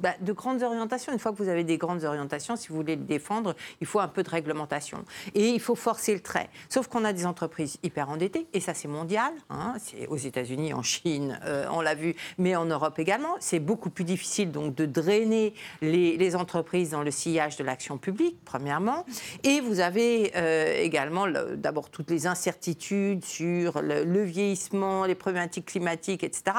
bah, 0.00 0.14
de 0.20 0.32
grandes 0.32 0.62
orientations. 0.62 1.12
Une 1.12 1.18
fois 1.18 1.32
que 1.32 1.36
vous 1.36 1.50
avez 1.50 1.62
des 1.62 1.76
grandes 1.76 2.04
orientations, 2.04 2.56
si 2.56 2.68
vous 2.68 2.76
voulez 2.76 2.96
les 2.96 3.02
défendre, 3.02 3.54
il 3.82 3.86
faut 3.86 4.00
un 4.00 4.08
peu 4.08 4.22
de 4.22 4.30
réglementation. 4.30 5.04
Et 5.34 5.50
il 5.50 5.60
faut 5.60 5.74
forcer 5.74 6.14
le 6.14 6.20
trait. 6.20 6.48
Sauf 6.70 6.88
qu'on 6.88 7.04
a 7.04 7.12
des 7.12 7.26
entreprises 7.26 7.78
hyper 7.82 8.08
endettées, 8.08 8.46
et 8.54 8.60
ça 8.60 8.72
c'est 8.72 8.88
mondial. 8.88 9.32
Hein. 9.50 9.74
c'est 9.78 10.06
aux 10.06 10.16
États-Unis, 10.16 10.72
en 10.72 10.82
Chine, 10.82 11.38
euh, 11.44 11.66
on 11.70 11.82
l'a 11.82 11.94
vu, 11.94 12.16
mais 12.38 12.56
en 12.56 12.64
Europe 12.64 12.98
également. 12.98 13.36
C'est 13.38 13.60
beaucoup 13.60 13.90
plus 13.90 14.04
difficile 14.04 14.50
donc 14.50 14.74
de 14.74 14.86
drainer 14.86 15.52
les, 15.82 16.34
entreprises 16.34 16.90
dans 16.90 17.02
le 17.02 17.10
sillage 17.10 17.56
de 17.56 17.64
l'action 17.64 17.98
publique, 17.98 18.38
premièrement. 18.44 19.04
Et 19.44 19.60
vous 19.60 19.80
avez 19.80 20.32
euh, 20.34 20.80
également 20.80 21.26
d'abord 21.28 21.90
toutes 21.90 22.10
les 22.10 22.26
incertitudes 22.26 23.24
sur 23.24 23.82
le, 23.82 24.04
le 24.04 24.22
vieillissement, 24.22 25.04
les 25.04 25.14
problématiques 25.14 25.66
climatiques, 25.66 26.24
etc 26.24 26.54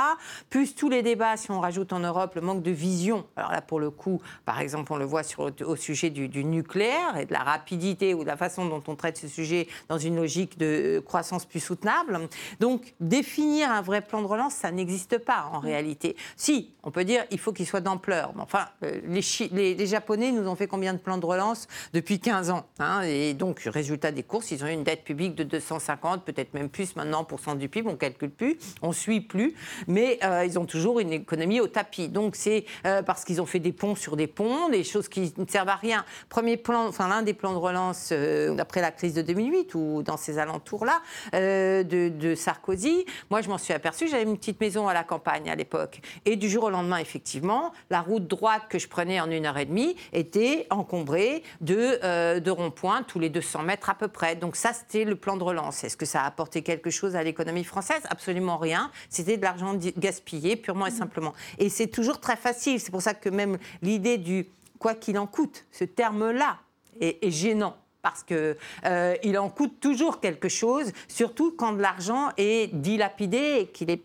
plus 0.50 0.75
tous 0.75 0.89
les 0.89 1.01
débats, 1.01 1.38
si 1.38 1.51
on 1.51 1.60
rajoute 1.60 1.94
en 1.94 2.00
Europe 2.00 2.36
le 2.36 2.42
manque 2.42 2.63
de 2.63 2.72
vision. 2.72 3.25
Alors 3.36 3.51
là, 3.51 3.62
pour 3.62 3.80
le 3.80 3.89
coup, 3.89 4.22
par 4.46 4.60
exemple, 4.60 4.92
on 4.94 4.98
le 4.98 5.06
voit 5.06 5.24
sur, 5.24 5.51
au 5.65 5.75
sujet 5.75 6.10
du, 6.10 6.44
nucléaire 6.44 7.18
et 7.18 7.25
de 7.25 7.34
la 7.34 7.39
rapidité 7.39 8.13
ou 8.13 8.22
de 8.22 8.27
la 8.27 8.38
façon 8.38 8.65
dont 8.65 8.84
on 8.88 8.96
traite 8.96 9.18
ce 9.18 9.27
sujet 9.27 9.68
dans 9.89 9.98
une 9.98 10.15
logique 10.15 10.58
de 10.58 11.01
croissance 11.06 11.46
plus 11.46 11.60
soutenable. 11.60 12.20
Donc, 12.60 12.94
définir 13.00 13.72
un 13.72 13.82
vrai 13.82 14.01
plan 14.01 14.22
de 14.22 14.27
relance, 14.27 14.54
ça 14.54 14.72
n'existe 14.72 15.18
pas 15.18 15.50
en 15.51 15.60
réalité. 15.60 16.15
Si, 16.36 16.74
on 16.84 16.92
peut 16.92 17.04
dire 17.04 17.25
il 17.32 17.39
faut 17.39 17.54
qu'il 17.54 17.65
soit 17.65 17.82
d'ampleur. 17.82 18.34
enfin, 18.38 18.65
euh, 18.84 19.00
les, 19.06 19.75
les, 19.75 19.86
Japonais 19.88 20.32
nous 20.32 20.48
ont 20.48 20.56
fait 20.56 20.68
combien 20.68 20.94
de 20.94 21.00
plans 21.00 21.18
de 21.18 21.25
relance 21.25 21.68
depuis 21.94 22.20
15 22.20 22.50
ans 22.50 22.65
hein, 22.80 23.01
Et 23.01 23.34
donc, 23.34 23.62
résultat 23.62 24.12
des 24.12 24.24
courses, 24.24 24.51
ils 24.51 24.63
ont 24.63 24.68
une 24.68 24.84
dette 24.84 25.04
publique 25.04 25.36
de 25.36 25.44
250, 25.44 26.24
peut-être 26.24 26.54
même 26.54 26.70
plus 26.70 26.96
maintenant, 26.96 27.24
pour 27.24 27.39
cent 27.39 27.56
du 27.56 27.70
PIB, 27.70 27.88
on 27.89 27.94
ne 27.94 27.98
calcule 27.98 28.32
plus, 28.32 28.58
on 28.82 28.89
ne 28.89 28.94
suit 28.94 29.22
plus. 29.22 29.54
Mais 29.88 30.20
euh, 30.25 30.46
ils 30.46 30.58
ont 30.60 30.65
toujours 30.65 31.00
une 31.00 31.13
économie 31.13 31.60
au 31.60 31.67
tapis. 31.67 32.10
Donc 32.10 32.36
c'est 32.36 32.65
euh, 32.86 33.01
parce 33.01 33.24
qu'ils 33.24 33.41
ont 33.41 33.46
fait 33.46 33.60
des 33.60 33.72
ponts 33.72 33.96
sur 33.96 34.15
des 34.15 34.27
ponts, 34.27 34.70
des 34.70 34.84
choses 34.84 35.08
qui 35.08 35.34
ne 35.38 35.46
servent 35.48 35.70
à 35.70 35.75
rien. 35.75 36.05
Premier 36.29 36.58
plan, 36.58 36.88
enfin 36.88 37.08
l'un 37.08 37.21
des 37.21 37.34
plans 37.34 37.54
de 37.54 37.58
relance 37.58 38.10
euh, 38.12 38.58
après 38.58 38.82
la 38.82 38.91
crise 38.91 39.13
de 39.13 39.21
2008 39.21 39.76
ou 39.76 40.04
dans 40.04 40.17
ces 40.17 40.39
alentours-là 40.39 41.02
de, 41.34 42.36
Sarkozy, 42.36 43.06
moi 43.30 43.41
je 43.41 43.49
m'en 43.49 43.58
suis 43.58 43.73
aperçu, 43.73 44.08
j'avais 44.08 44.23
une 44.23 44.38
petite 44.38 44.60
maison 44.60 44.88
à 44.88 44.93
la 44.93 45.04
campagne 45.04 45.49
à 45.49 45.56
l'époque. 45.56 46.02
Et 46.26 46.36
du 46.36 46.49
jour 46.49 46.65
au 46.65 46.69
lendemain, 46.69 46.97
effectivement, 46.97 47.71
la 47.89 48.02
route 48.02 48.28
droite 48.28 48.63
que 48.69 48.80
je 48.80 48.88
prenais 48.88 49.19
en 49.21 49.30
une 49.30 49.45
heure 49.45 49.58
et 49.58 49.65
demie 49.65 49.95
était 50.12 50.67
encombrée 50.69 51.43
de, 51.62 52.39
de 52.39 52.52
ronds-points 52.52 53.04
tous 53.04 53.19
les 53.19 53.30
200 53.30 53.63
mètres 53.63 53.89
à 53.89 53.95
peu 53.95 54.08
près. 54.08 54.36
Donc 54.36 54.56
ça, 54.56 54.73
c'était 54.73 55.06
le 55.06 55.15
plan 55.15 55.38
de 55.38 55.43
relance. 55.43 55.84
Est-ce 55.84 55.97
que 55.97 56.06
ça 56.06 56.23
a 56.23 56.26
apporté 56.26 56.62
quelque 56.62 56.89
chose 56.89 57.15
à 57.15 57.23
l'économie 57.23 57.63
française? 57.63 58.02
Absolument 58.10 58.58
rien. 58.58 58.91
C'était 59.10 59.38
de 59.38 59.43
l'argent 59.43 59.73
gaspiller 60.15 60.56
purement 60.56 60.86
et 60.88 60.91
mm. 60.91 60.97
simplement. 60.97 61.34
Et 61.58 61.69
c'est 61.69 61.88
toujours 61.88 62.19
très 62.19 62.36
facile. 62.36 62.80
C'est 62.80 62.91
pour 62.91 63.01
ça 63.01 63.13
que 63.13 63.30
même 63.30 63.58
l'idée 63.82 64.17
du 64.17 64.47
quoi 64.80 64.93
qu'il 64.93 65.17
en 65.17 65.28
coûte, 65.28 65.65
ce 65.71 65.84
terme-là 65.84 66.58
est, 66.99 67.30
gênant 67.30 67.75
parce 68.01 68.21
qu'il 68.21 68.56
euh, 68.86 69.15
il 69.23 69.38
en 69.39 69.49
coûte 69.49 69.80
toujours 69.80 70.19
quelque 70.19 70.47
chose, 70.47 70.91
surtout 71.08 71.51
quand 71.58 71.73
de 71.73 71.82
l'argent 71.82 72.30
est 72.38 72.73
dilapidé 72.73 73.62
et 73.62 73.67
qu'il 73.67 73.88
ne 73.88 73.95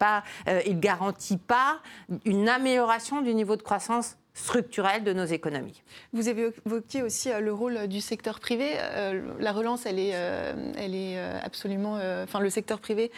euh, 0.49 0.61
garantit 0.69 1.37
pas 1.37 1.81
une 2.25 2.49
amélioration 2.49 3.21
du 3.21 3.35
niveau 3.35 3.57
de 3.57 3.63
croissance 3.63 4.17
structurelle 4.35 5.05
de 5.05 5.13
nos 5.13 5.25
économies. 5.25 5.83
Vous 6.13 6.29
évoquiez 6.29 7.03
aussi 7.03 7.31
euh, 7.31 7.41
le 7.41 7.53
rôle 7.53 7.89
du 7.89 8.01
secteur 8.01 8.41
privé. 8.41 8.73
Euh, 8.77 9.35
la 9.39 9.53
relance, 9.53 9.87
elle 9.87 9.99
est, 9.99 10.13
euh, 10.15 10.73
elle 10.77 10.95
est 10.95 11.19
absolument. 11.43 11.99
Enfin, 12.23 12.41
le 12.41 12.51
secteur 12.51 12.81
privé 12.81 13.11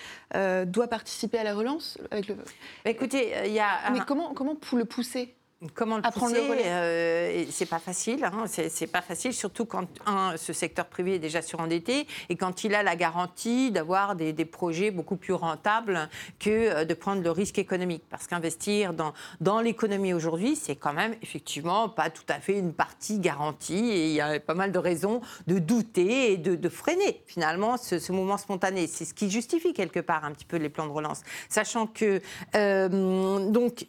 doit 0.66 0.88
participer 0.88 1.38
à 1.38 1.44
la 1.44 1.54
relance 1.54 1.98
avec 2.10 2.28
le. 2.28 2.36
Écoutez, 2.84 3.32
il 3.46 3.52
y 3.52 3.60
a. 3.60 3.90
Mais 3.92 4.00
comment, 4.06 4.34
comment 4.34 4.56
le 4.72 4.84
pousser? 4.84 5.34
Comment 5.74 5.96
le 5.98 6.02
pousser 6.02 6.64
euh, 6.66 7.44
C'est 7.50 7.68
pas 7.68 7.78
facile. 7.78 8.24
Hein, 8.24 8.46
c'est 8.46 8.86
pas 8.88 9.02
facile, 9.02 9.32
surtout 9.32 9.64
quand 9.64 9.86
un, 10.06 10.36
ce 10.36 10.52
secteur 10.52 10.86
privé 10.86 11.14
est 11.14 11.18
déjà 11.20 11.40
surendetté 11.40 12.06
et 12.28 12.36
quand 12.36 12.64
il 12.64 12.74
a 12.74 12.82
la 12.82 12.96
garantie 12.96 13.70
d'avoir 13.70 14.16
des, 14.16 14.32
projets 14.44 14.90
beaucoup 14.90 15.16
plus 15.16 15.32
rentables 15.32 16.08
que 16.40 16.50
euh, 16.50 16.84
de 16.84 16.94
prendre 16.94 17.22
le 17.22 17.30
risque 17.30 17.58
économique. 17.58 18.02
Parce 18.10 18.26
qu'investir 18.26 18.92
dans, 18.92 19.12
dans 19.40 19.60
l'économie 19.60 20.12
aujourd'hui, 20.12 20.56
c'est 20.56 20.74
quand 20.74 20.92
même 20.92 21.14
effectivement 21.22 21.88
pas 21.88 22.10
tout 22.10 22.24
à 22.28 22.40
fait 22.40 22.58
une 22.58 22.72
partie 22.72 23.20
garantie 23.20 23.90
et 23.90 24.08
il 24.08 24.14
y 24.14 24.20
a 24.20 24.40
pas 24.40 24.54
mal 24.54 24.72
de 24.72 24.78
raisons 24.78 25.20
de 25.46 25.58
douter 25.58 26.32
et 26.32 26.36
de, 26.38 26.68
freiner 26.68 27.22
finalement 27.26 27.76
ce, 27.76 28.10
mouvement 28.10 28.38
spontané. 28.38 28.86
C'est 28.86 29.04
ce 29.04 29.14
qui 29.14 29.30
justifie 29.30 29.74
quelque 29.74 30.00
part 30.00 30.24
un 30.24 30.32
petit 30.32 30.44
peu 30.44 30.56
les 30.56 30.68
plans 30.68 30.86
de 30.86 30.92
relance, 30.92 31.22
sachant 31.48 31.86
que 31.86 32.20
euh, 32.56 33.50
donc 33.50 33.86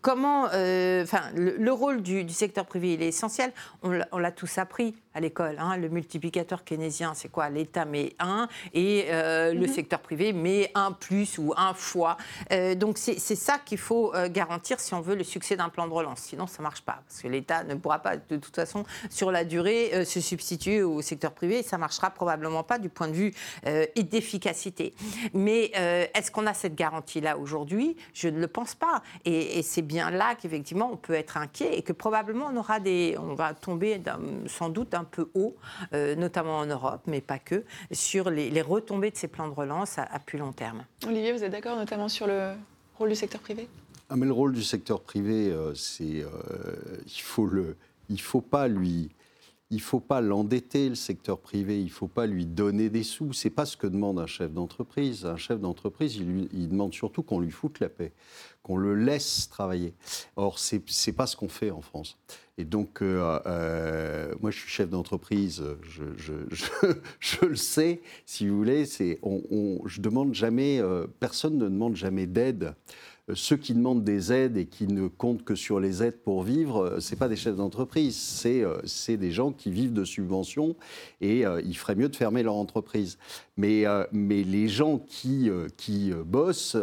comment, 0.00 0.48
euh, 0.52 1.02
enfin, 1.02 1.22
le, 1.34 1.72
rôle 1.72 2.02
du, 2.02 2.28
secteur 2.28 2.66
privé, 2.66 2.94
il 2.94 3.02
est 3.02 3.08
essentiel. 3.08 3.52
On 3.82 4.18
l'a 4.18 4.32
tous 4.32 4.58
appris 4.58 4.94
à 5.16 5.20
l'école. 5.20 5.56
Hein. 5.58 5.78
Le 5.78 5.88
multiplicateur 5.88 6.62
keynésien, 6.62 7.14
c'est 7.14 7.30
quoi? 7.30 7.48
L'État 7.48 7.86
met 7.86 8.12
1 8.18 8.48
et 8.74 9.06
euh, 9.08 9.54
le 9.54 9.66
mhm. 9.66 9.68
secteur 9.68 10.00
privé 10.00 10.34
met 10.34 10.70
1 10.74 10.92
plus 10.92 11.38
ou 11.38 11.54
1 11.56 11.72
fois. 11.72 12.18
Euh, 12.52 12.74
donc 12.74 12.98
c'est 12.98 13.18
ça 13.18 13.58
qu'il 13.58 13.78
faut 13.78 14.12
garantir 14.28 14.78
si 14.78 14.92
on 14.94 15.00
veut 15.00 15.14
le 15.14 15.24
succès 15.24 15.56
d'un 15.56 15.70
plan 15.70 15.88
de 15.88 15.92
relance. 15.92 16.20
Sinon, 16.20 16.46
ça 16.46 16.58
ne 16.58 16.64
marche 16.64 16.82
pas. 16.82 17.00
Parce 17.08 17.22
que 17.22 17.28
l'État 17.28 17.64
ne 17.64 17.74
pourra 17.74 18.00
pas, 18.00 18.16
de 18.16 18.36
toute 18.36 18.54
façon, 18.54 18.84
sur 19.08 19.30
la 19.30 19.44
durée, 19.44 20.04
se 20.04 20.20
substituer 20.20 20.82
au 20.82 21.00
secteur 21.00 21.32
privé. 21.32 21.60
Et 21.60 21.62
ça 21.62 21.76
ne 21.76 21.80
marchera 21.80 22.10
probablement 22.10 22.62
pas 22.62 22.78
du 22.78 22.88
point 22.90 23.08
de 23.08 23.14
vue 23.14 23.34
d'efficacité. 23.96 24.94
Mais 25.32 25.72
est-ce 26.14 26.30
qu'on 26.30 26.46
a 26.46 26.54
cette 26.54 26.74
garantie-là 26.74 27.38
aujourd'hui? 27.38 27.96
Je 28.12 28.28
ne 28.28 28.38
le 28.38 28.48
pense 28.48 28.74
pas. 28.74 29.02
Et, 29.24 29.58
et 29.58 29.62
c'est 29.62 29.82
bien 29.82 30.10
là 30.10 30.34
qu'effectivement 30.34 30.90
on 30.92 30.96
peut 30.96 31.14
être 31.14 31.36
inquiet 31.38 31.78
et 31.78 31.82
que 31.82 31.92
probablement 31.92 32.50
on 32.52 32.56
aura 32.56 32.80
des, 32.80 33.16
on 33.18 33.34
va 33.34 33.54
tomber 33.54 34.00
sans 34.46 34.68
doute 34.68 34.94
un 34.94 35.05
peu 35.06 35.30
haut, 35.34 35.56
euh, 35.92 36.14
notamment 36.14 36.58
en 36.58 36.66
Europe, 36.66 37.02
mais 37.06 37.20
pas 37.20 37.38
que, 37.38 37.64
sur 37.90 38.30
les, 38.30 38.62
retombées 38.62 39.10
de 39.10 39.16
ces 39.16 39.28
plans 39.28 39.48
de 39.48 39.54
relance 39.54 39.98
à, 39.98 40.18
plus 40.18 40.38
long 40.38 40.52
terme. 40.52 40.84
Olivier, 41.06 41.32
vous 41.32 41.44
êtes 41.44 41.52
d'accord 41.52 41.76
notamment 41.76 42.08
sur 42.08 42.26
le 42.26 42.52
rôle 42.98 43.10
du 43.10 43.14
secteur 43.14 43.40
privé? 43.40 43.68
Ah, 44.08 44.16
mais 44.16 44.26
le 44.26 44.32
rôle 44.32 44.52
du 44.52 44.62
secteur 44.62 45.00
privé, 45.00 45.50
euh, 45.50 45.74
c'est 45.74 46.22
euh, 46.22 46.28
il 47.06 47.20
faut 47.20 47.46
le, 47.46 47.76
il 48.08 48.20
faut 48.20 48.40
pas 48.40 48.68
lui 48.68 49.10
il 49.70 49.78
ne 49.78 49.82
faut 49.82 50.00
pas 50.00 50.20
l'endetter, 50.20 50.88
le 50.88 50.94
secteur 50.94 51.40
privé, 51.40 51.80
il 51.80 51.86
ne 51.86 51.90
faut 51.90 52.06
pas 52.06 52.26
lui 52.26 52.46
donner 52.46 52.88
des 52.88 53.02
sous. 53.02 53.32
Ce 53.32 53.48
n'est 53.48 53.54
pas 53.54 53.66
ce 53.66 53.76
que 53.76 53.88
demande 53.88 54.20
un 54.20 54.26
chef 54.26 54.52
d'entreprise. 54.52 55.26
Un 55.26 55.36
chef 55.36 55.58
d'entreprise, 55.58 56.16
il, 56.16 56.68
demande 56.68 56.94
surtout 56.94 57.24
qu'on 57.24 57.40
lui 57.40 57.50
foute 57.50 57.80
la 57.80 57.88
paix, 57.88 58.12
qu'on 58.62 58.76
le 58.76 58.94
laisse 58.94 59.48
travailler. 59.48 59.92
Or, 60.36 60.60
ce 60.60 60.76
n'est 60.76 61.12
pas 61.12 61.26
ce 61.26 61.36
qu'on 61.36 61.48
fait 61.48 61.72
en 61.72 61.80
France. 61.80 62.16
Et 62.58 62.64
donc, 62.64 63.02
euh, 63.02 63.38
euh, 63.46 64.32
moi, 64.40 64.50
je 64.50 64.58
suis 64.58 64.70
chef 64.70 64.88
d'entreprise, 64.88 65.62
je, 65.82 67.44
le 67.46 67.56
sais, 67.56 68.00
si 68.24 68.48
vous 68.48 68.56
voulez, 68.56 68.84
on, 69.22 69.42
on, 69.50 69.86
je 69.86 70.00
demande 70.00 70.34
jamais, 70.34 70.80
euh, 70.80 71.06
personne 71.20 71.58
ne 71.58 71.68
demande 71.68 71.96
jamais 71.96 72.26
d'aide 72.26 72.74
ceux 73.34 73.56
qui 73.56 73.74
demandent 73.74 74.04
des 74.04 74.32
aides 74.32 74.56
et 74.56 74.66
qui 74.66 74.86
ne 74.86 75.08
comptent 75.08 75.42
que 75.42 75.56
sur 75.56 75.80
les 75.80 76.02
aides 76.02 76.18
pour 76.22 76.42
vivre, 76.42 76.84
euh, 76.84 77.00
ce 77.00 77.16
pas 77.16 77.28
des 77.28 77.36
chefs 77.36 77.56
d'entreprise, 77.56 78.42
euh, 78.46 78.78
c'est 78.84 79.16
des 79.16 79.32
gens 79.32 79.52
qui 79.52 79.70
vivent 79.70 79.92
de 79.92 80.04
subventions 80.04 80.76
et 81.20 81.44
il 81.64 81.76
ferait 81.76 81.94
mieux 81.94 82.08
de 82.08 82.16
fermer 82.16 82.42
leur 82.42 82.54
entreprise. 82.54 83.18
Mais, 83.56 83.84
les 84.12 84.68
gens 84.68 84.98
qui 84.98 85.50
bossent, 86.26 86.76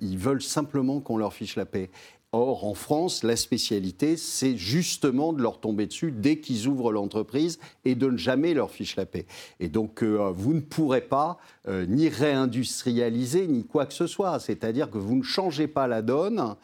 ils 0.00 0.18
veulent 0.18 0.42
simplement 0.42 1.00
qu'on 1.00 1.18
leur 1.18 1.34
fiche 1.34 1.56
la 1.56 1.66
paix. 1.66 1.90
Or, 2.36 2.64
en 2.64 2.74
France, 2.74 3.22
la 3.22 3.36
spécialité, 3.36 4.16
c'est 4.16 4.56
justement 4.56 5.32
de 5.32 5.40
leur 5.40 5.60
tomber 5.60 5.86
dessus 5.86 6.10
dès 6.10 6.40
qu'ils 6.40 6.66
ouvrent 6.66 6.90
l'entreprise 6.90 7.60
et 7.84 7.94
de 7.94 8.08
ne 8.10 8.16
jamais 8.16 8.54
leur 8.54 8.72
fiche 8.72 8.96
la 8.96 9.06
paix. 9.06 9.24
Et 9.60 9.68
donc, 9.68 10.02
euh, 10.02 10.32
vous 10.34 10.52
ne 10.52 10.58
pourrez 10.58 11.02
pas 11.02 11.38
euh, 11.68 11.86
ni 11.86 12.08
réindustrialiser, 12.08 13.46
ni 13.46 13.64
quoi 13.64 13.86
que 13.86 13.94
ce 13.94 14.08
soit. 14.08 14.40
C'est-à-dire 14.40 14.90
que 14.90 14.98
vous 14.98 15.14
ne 15.14 15.22
changez 15.22 15.68
pas 15.68 15.86
la 15.86 16.02
donne 16.02 16.56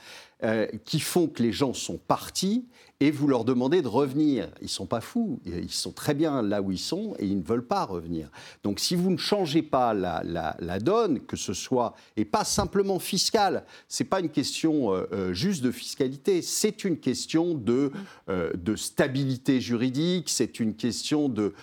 euh, 0.42 0.66
qui 0.84 0.98
font 0.98 1.28
que 1.28 1.40
les 1.40 1.52
gens 1.52 1.72
sont 1.72 1.98
partis 1.98 2.66
et 3.00 3.10
vous 3.10 3.26
leur 3.26 3.44
demandez 3.46 3.80
de 3.80 3.88
revenir. 3.88 4.48
Ils 4.60 4.64
ne 4.64 4.68
sont 4.68 4.84
pas 4.86 5.00
fous, 5.00 5.40
ils 5.46 5.70
sont 5.70 5.92
très 5.92 6.12
bien 6.12 6.42
là 6.42 6.60
où 6.60 6.70
ils 6.70 6.78
sont 6.78 7.14
et 7.18 7.24
ils 7.24 7.38
ne 7.38 7.42
veulent 7.42 7.66
pas 7.66 7.86
revenir. 7.86 8.28
Donc 8.62 8.78
si 8.78 8.94
vous 8.94 9.10
ne 9.10 9.16
changez 9.16 9.62
pas 9.62 9.94
la, 9.94 10.78
donne, 10.80 11.20
que 11.20 11.36
ce 11.36 11.54
soit, 11.54 11.94
et 12.16 12.26
pas 12.26 12.44
simplement 12.44 12.98
fiscale, 12.98 13.64
ce 13.88 14.02
n'est 14.02 14.08
pas 14.08 14.20
une 14.20 14.28
question 14.28 14.92
euh, 14.92 15.06
euh, 15.12 15.32
juste 15.32 15.62
de 15.62 15.70
fiscalité, 15.70 16.42
c'est 16.42 16.84
une 16.84 16.98
question 16.98 17.54
de, 17.54 17.90
euh, 18.28 18.52
de 18.54 18.76
stabilité 18.76 19.60
juridique, 19.60 20.28
c'est 20.28 20.60
une 20.60 20.74
question 20.74 21.30
de, 21.30 21.54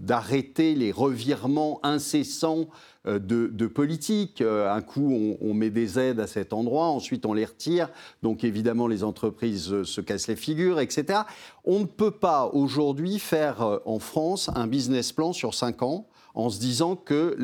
d'arrêter 0.00 0.74
de, 0.74 0.78
les 0.78 0.90
revirements 0.90 1.80
incessants 1.82 2.68
de, 3.04 3.66
politique. 3.66 4.40
Un 4.42 4.80
coup, 4.80 5.36
on, 5.40 5.54
met 5.54 5.70
des 5.70 5.98
aides 5.98 6.20
à 6.20 6.26
cet 6.26 6.52
endroit, 6.52 6.86
ensuite 6.86 7.26
on 7.26 7.32
les 7.32 7.44
retire. 7.44 7.90
Donc 8.22 8.44
évidemment, 8.44 8.86
les 8.86 9.04
entreprises 9.04 9.17
euh, 9.24 9.84
se 9.84 10.00
cassent 10.00 10.28
les 10.28 10.36
figures, 10.36 10.80
etc. 10.80 11.20
On 11.64 11.80
ne 11.80 11.84
peut 11.84 12.10
pas 12.10 12.50
aujourd'hui 12.52 13.18
faire 13.18 13.80
en 13.84 13.98
France 13.98 14.50
un 14.54 14.66
business 14.66 15.12
plan 15.12 15.32
sur 15.32 15.54
cinq 15.54 15.82
ans 15.82 16.06
en 16.34 16.50
se 16.50 16.60
disant 16.60 16.94
que 16.94 17.36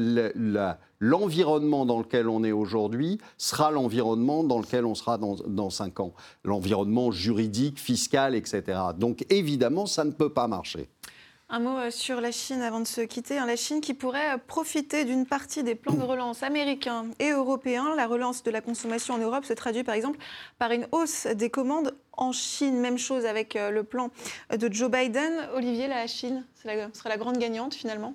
l'environnement 1.00 1.84
dans 1.84 1.98
lequel 1.98 2.28
on 2.28 2.44
est 2.44 2.52
aujourd'hui 2.52 3.18
sera 3.38 3.70
l'environnement 3.70 4.44
dans 4.44 4.60
lequel 4.60 4.86
on 4.86 4.94
sera 4.94 5.18
dans, 5.18 5.34
dans 5.34 5.70
cinq 5.70 6.00
ans. 6.00 6.14
L'environnement 6.44 7.10
juridique, 7.10 7.80
fiscal, 7.80 8.34
etc. 8.34 8.78
Donc 8.96 9.26
évidemment, 9.30 9.86
ça 9.86 10.04
ne 10.04 10.12
peut 10.12 10.32
pas 10.32 10.46
marcher. 10.46 10.88
Un 11.54 11.60
mot 11.60 11.78
euh, 11.78 11.92
sur 11.92 12.20
la 12.20 12.32
Chine 12.32 12.62
avant 12.62 12.80
de 12.80 12.84
se 12.84 13.00
quitter. 13.00 13.38
Hein. 13.38 13.46
La 13.46 13.54
Chine 13.54 13.80
qui 13.80 13.94
pourrait 13.94 14.38
profiter 14.48 15.04
d'une 15.04 15.24
partie 15.24 15.62
des 15.62 15.76
plans 15.76 15.94
de 15.94 16.02
relance 16.02 16.42
américains 16.42 17.06
et 17.20 17.30
européens. 17.30 17.94
La 17.94 18.08
relance 18.08 18.42
de 18.42 18.50
la 18.50 18.60
consommation 18.60 19.14
en 19.14 19.18
Europe 19.18 19.44
se 19.44 19.52
traduit 19.52 19.84
par 19.84 19.94
exemple 19.94 20.18
par 20.58 20.72
une 20.72 20.88
hausse 20.90 21.28
des 21.28 21.50
commandes 21.50 21.96
en 22.10 22.32
Chine. 22.32 22.80
Même 22.80 22.98
chose 22.98 23.24
avec 23.24 23.54
euh, 23.54 23.70
le 23.70 23.84
plan 23.84 24.10
de 24.50 24.68
Joe 24.72 24.90
Biden. 24.90 25.48
Olivier, 25.54 25.86
la 25.86 26.08
Chine 26.08 26.44
sera 26.60 27.08
la 27.08 27.18
grande 27.18 27.38
gagnante 27.38 27.74
finalement? 27.74 28.14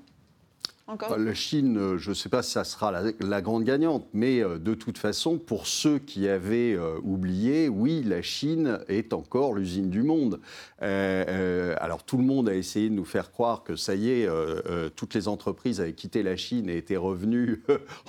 La 1.17 1.34
Chine, 1.34 1.78
euh, 1.78 1.97
je 1.97 2.10
ne 2.10 2.15
sais 2.15 2.30
pas 2.30 2.41
si 2.41 2.52
ça 2.52 2.63
sera 2.63 2.91
la, 3.19 3.41
grande 3.41 3.63
gagnante, 3.63 4.08
mais 4.13 4.41
euh, 4.41 4.58
de 4.58 4.73
toute 4.73 4.97
façon, 4.97 5.38
pour 5.38 5.67
ceux 5.67 5.99
qui 5.99 6.28
avaient 6.28 6.73
euh, 6.73 6.97
oublié, 7.04 7.69
oui, 7.69 8.04
la 8.06 8.21
Chine 8.21 8.80
est 8.88 9.13
encore 9.13 9.54
l'usine 9.54 9.89
du 9.89 10.04
monde. 10.04 10.39
alors 10.80 12.04
tout 12.04 12.17
le 12.17 12.23
monde 12.23 12.49
a 12.49 12.56
essayé 12.56 12.89
de 12.89 12.93
nous 12.93 13.06
faire 13.06 13.32
croire 13.32 13.63
que 13.63 13.75
ça 13.75 13.95
y 13.95 14.10
est, 14.10 14.30
toutes 14.95 15.13
les 15.13 15.28
entreprises 15.28 15.82
avaient 15.82 15.93
quitté 15.93 16.23
la 16.23 16.36
Chine 16.36 16.69
et 16.69 16.78
étaient 16.78 16.97
revenues 16.97 17.63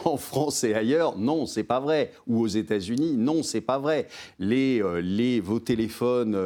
en 0.05 0.17
France 0.17 0.65
et 0.65 0.75
ailleurs. 0.75 1.19
Non, 1.19 1.47
c'est 1.47 1.65
pas 1.65 1.81
vrai. 1.81 2.13
Ou 2.27 2.41
aux 2.41 2.47
États-Unis. 2.47 3.17
Non, 3.17 3.43
c'est 3.43 3.61
pas 3.61 3.79
vrai. 3.79 4.07
Les, 4.39 4.83
les, 5.03 5.41
vos 5.41 5.61
téléphones 5.61 6.37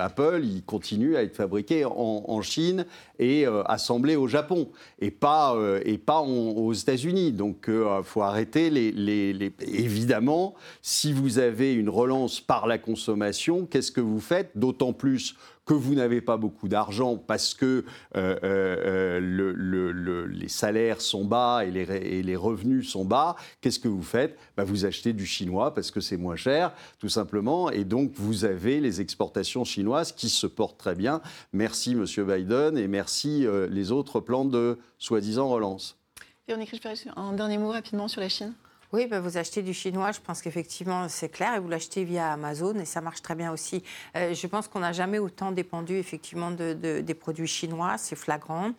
Apple, 0.00 0.40
ils 0.42 0.62
continuent 0.62 1.16
à 1.16 1.22
être 1.22 1.36
fabriqués 1.36 1.84
en, 1.84 2.24
en 2.26 2.42
Chine 2.42 2.86
et 3.18 3.46
assemblés 3.66 4.16
au 4.16 4.28
Japon. 4.28 4.70
Et 5.00 5.10
pas 5.10 5.54
euh, 5.68 5.80
et 5.84 5.98
pas 5.98 6.20
aux 6.20 6.72
États-Unis. 6.72 7.32
Donc, 7.32 7.64
il 7.68 7.74
euh, 7.74 8.02
faut 8.02 8.22
arrêter 8.22 8.70
les, 8.70 9.52
Évidemment, 9.60 10.54
si 10.82 11.12
vous 11.12 11.38
avez 11.38 11.72
une 11.72 11.88
relance 11.88 12.40
par 12.40 12.66
la 12.66 12.78
consommation, 12.78 13.66
qu'est-ce 13.66 13.92
que 13.92 14.00
vous 14.00 14.20
faites? 14.20 14.50
D'autant 14.54 14.92
plus 14.92 15.36
que 15.68 15.74
vous 15.74 15.94
n'avez 15.94 16.22
pas 16.22 16.38
beaucoup 16.38 16.66
d'argent 16.66 17.18
parce 17.18 17.52
que 17.52 17.84
euh, 18.16 18.38
euh, 18.42 19.20
le, 19.20 20.24
les 20.24 20.48
salaires 20.48 21.02
sont 21.02 21.26
bas 21.26 21.64
et 21.66 21.70
les, 21.70 21.82
et 22.30 22.36
revenus 22.36 22.88
sont 22.88 23.04
bas, 23.04 23.36
qu'est-ce 23.60 23.78
que 23.78 23.86
vous 23.86 24.02
faites? 24.02 24.38
Bah, 24.56 24.64
Vous 24.64 24.86
achetez 24.86 25.12
du 25.12 25.26
chinois 25.26 25.74
parce 25.74 25.90
que 25.90 26.00
c'est 26.00 26.16
moins 26.16 26.36
cher, 26.36 26.72
tout 26.98 27.10
simplement. 27.10 27.70
Et 27.70 27.84
donc, 27.84 28.12
vous 28.14 28.46
avez 28.46 28.80
les 28.80 29.02
exportations 29.02 29.64
chinoises 29.64 30.12
qui 30.12 30.30
se 30.30 30.46
portent 30.46 30.78
très 30.78 30.94
bien. 30.94 31.20
Merci, 31.52 31.94
Monsieur 31.94 32.24
Biden, 32.24 32.78
et 32.78 32.88
merci 32.88 33.46
euh, 33.46 33.68
les 33.70 33.92
autres 33.92 34.20
plans 34.20 34.46
de 34.46 34.78
soi-disant 34.96 35.48
relance. 35.48 35.98
Véronique 36.46 36.74
un 37.14 37.32
dernier 37.34 37.58
mot 37.58 37.68
rapidement 37.68 38.08
sur 38.08 38.22
la 38.22 38.30
Chine 38.30 38.54
oui, 38.92 39.06
bah, 39.06 39.20
vous 39.20 39.36
achetez 39.36 39.62
du 39.62 39.74
chinois, 39.74 40.12
je 40.12 40.20
pense 40.20 40.40
qu'effectivement 40.40 41.08
c'est 41.08 41.28
clair, 41.28 41.54
et 41.54 41.60
vous 41.60 41.68
l'achetez 41.68 42.04
via 42.04 42.32
Amazon, 42.32 42.74
et 42.76 42.84
ça 42.84 43.00
marche 43.00 43.20
très 43.22 43.34
bien 43.34 43.52
aussi. 43.52 43.82
Euh, 44.16 44.32
je 44.32 44.46
pense 44.46 44.66
qu'on 44.68 44.80
n'a 44.80 44.92
jamais 44.92 45.18
autant 45.18 45.52
dépendu 45.52 45.96
effectivement 45.96 46.50
de, 46.50 46.72
des 46.72 47.14
produits 47.14 47.46
chinois, 47.46 47.98
c'est 47.98 48.16
flagrant. 48.16 48.70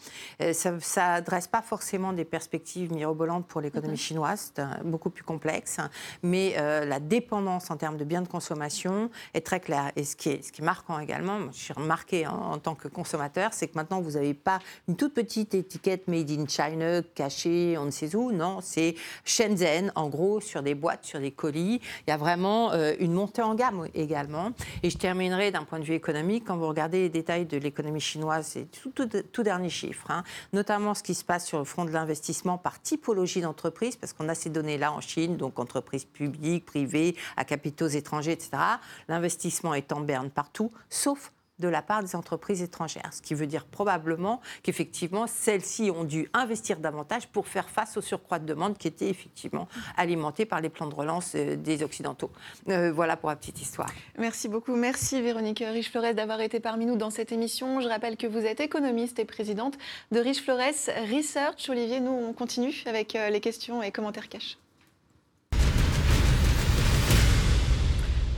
Euh, 0.42 0.54
ça 0.54 1.12
n'adresse 1.12 1.48
pas 1.48 1.62
forcément 1.62 2.14
des 2.14 2.26
perspectives 2.26 2.92
mirobolantes 2.92 3.46
pour 3.46 3.62
l'économie 3.62 3.92
mhm. 3.92 3.98
chinoise, 3.98 4.52
c'est 4.56 4.84
beaucoup 4.84 5.10
plus 5.10 5.24
complexe, 5.24 5.78
mais 6.24 6.56
euh, 6.58 6.86
la 6.86 7.00
dépendance 7.00 7.70
en 7.70 7.78
termes 7.78 7.98
de 7.98 8.04
biens 8.04 8.22
de 8.22 8.28
consommation 8.28 9.12
est 9.34 9.46
très 9.46 9.60
claire. 9.60 9.92
Et 9.96 10.04
ce 10.04 10.16
qui 10.16 10.30
est, 10.30 10.44
ce 10.44 10.52
qui 10.52 10.62
est 10.62 10.66
marquant 10.66 11.00
également, 11.00 11.40
je 11.52 11.58
suis 11.58 11.74
remarqué 11.74 12.26
en, 12.26 12.54
en 12.54 12.58
tant 12.58 12.74
que 12.74 12.88
consommateur, 12.88 13.54
c'est 13.54 13.68
que 13.68 13.76
maintenant 13.76 14.02
vous 14.02 14.12
n'avez 14.12 14.34
pas 14.34 14.60
une 14.88 14.96
toute 14.96 15.14
petite 15.14 15.54
étiquette 15.54 16.08
Made 16.08 16.32
in 16.32 16.48
China 16.48 17.02
cachée 17.14 17.60
on 17.78 17.86
ne 17.86 17.92
sait 17.92 18.16
où, 18.16 18.32
non, 18.32 18.60
c'est 18.62 18.96
Shenzhen 19.24 19.92
en 20.00 20.10
gros 20.10 20.40
sur 20.40 20.64
des 20.64 20.76
boîtes, 20.76 21.06
sur 21.06 21.20
des 21.20 21.32
colis. 21.32 21.82
Il 22.08 22.10
y 22.10 22.14
a 22.14 22.18
vraiment 22.18 22.72
euh, 22.72 22.94
une 23.00 23.14
montée 23.14 23.42
en 23.42 23.56
gamme 23.56 23.88
également. 23.94 24.52
Et 24.84 24.90
je 24.90 24.98
terminerai 24.98 25.52
d'un 25.52 25.64
point 25.64 25.80
de 25.80 25.84
vue 25.84 25.94
économique, 25.94 26.46
quand 26.48 26.58
vous 26.58 26.68
regardez 26.68 27.02
les 27.02 27.10
détails 27.10 27.46
de 27.46 27.58
l'économie 27.58 28.00
chinoise, 28.00 28.48
c'est 28.48 28.68
tout, 28.72 28.92
tout, 29.32 29.44
dernier 29.44 29.70
chiffre, 29.70 30.10
hein. 30.12 30.24
notamment 30.54 30.94
ce 30.94 31.04
qui 31.04 31.14
se 31.14 31.24
passe 31.24 31.46
sur 31.46 31.60
le 31.60 31.64
front 31.64 31.86
de 31.86 31.92
l'investissement 31.92 32.58
par 32.58 32.82
typologie 32.82 33.42
d'entreprise, 33.42 33.96
parce 33.96 34.14
qu'on 34.14 34.30
a 34.30 34.36
ces 34.36 34.50
données-là 34.50 34.92
en 34.92 35.02
Chine, 35.02 35.38
donc 35.38 35.60
entreprises 35.60 36.06
publiques, 36.06 36.66
privées, 36.66 37.16
à 37.38 37.46
capitaux 37.46 37.88
étrangers, 37.88 38.32
etc. 38.32 38.52
L'investissement 39.08 39.74
est 39.74 39.92
en 39.92 40.02
berne 40.02 40.30
partout, 40.30 40.72
sauf 40.90 41.32
de 41.60 41.68
la 41.68 41.82
part 41.82 42.04
des 42.04 42.16
entreprises 42.16 42.62
étrangères. 42.62 43.10
Ce 43.12 43.22
qui 43.22 43.34
veut 43.34 43.48
dire 43.48 43.66
probablement 43.66 44.42
qu'effectivement, 44.64 45.28
celles-ci 45.28 45.92
ont 45.92 46.04
dû 46.04 46.30
investir 46.34 46.80
davantage 46.80 47.28
pour 47.28 47.48
faire 47.48 47.70
face 47.70 47.98
au 47.98 48.02
surcroît 48.02 48.40
de 48.40 48.46
demande 48.46 48.78
qui 48.78 48.88
était 48.88 49.10
effectivement 49.10 49.68
alimenté 49.98 50.46
par 50.46 50.62
les 50.62 50.70
plans 50.70 50.88
de 50.88 50.96
relance 50.96 51.34
euh, 51.36 51.56
des 51.56 51.84
Occidentaux. 51.84 52.32
Euh, 52.70 52.92
voilà 52.92 53.18
pour 53.18 53.30
la 53.30 53.36
petite 53.36 53.62
histoire. 53.62 53.92
Merci 54.18 54.48
beaucoup. 54.48 54.76
Merci 54.76 55.22
Véronique 55.22 55.64
Riche-Flores 55.66 56.14
d'avoir 56.14 56.42
été 56.42 56.60
parmi 56.60 56.86
nous 56.86 56.96
dans 56.96 57.10
cette 57.10 57.32
émission. 57.32 57.82
Je 57.82 57.88
rappelle 57.88 58.18
que 58.18 58.28
vous 58.28 58.46
êtes 58.46 58.60
économiste 58.60 59.20
et 59.20 59.26
présidente 59.26 59.78
de 60.12 60.20
Riche-Flores 60.20 60.60
Research. 61.12 61.70
Olivier, 61.70 62.00
nous, 62.00 62.12
on 62.12 62.34
continue 62.34 62.74
avec 62.86 63.16
euh, 63.16 63.30
les 63.30 63.40
questions 63.40 63.82
et 63.84 63.92
commentaires 63.92 64.30
cash. 64.30 64.58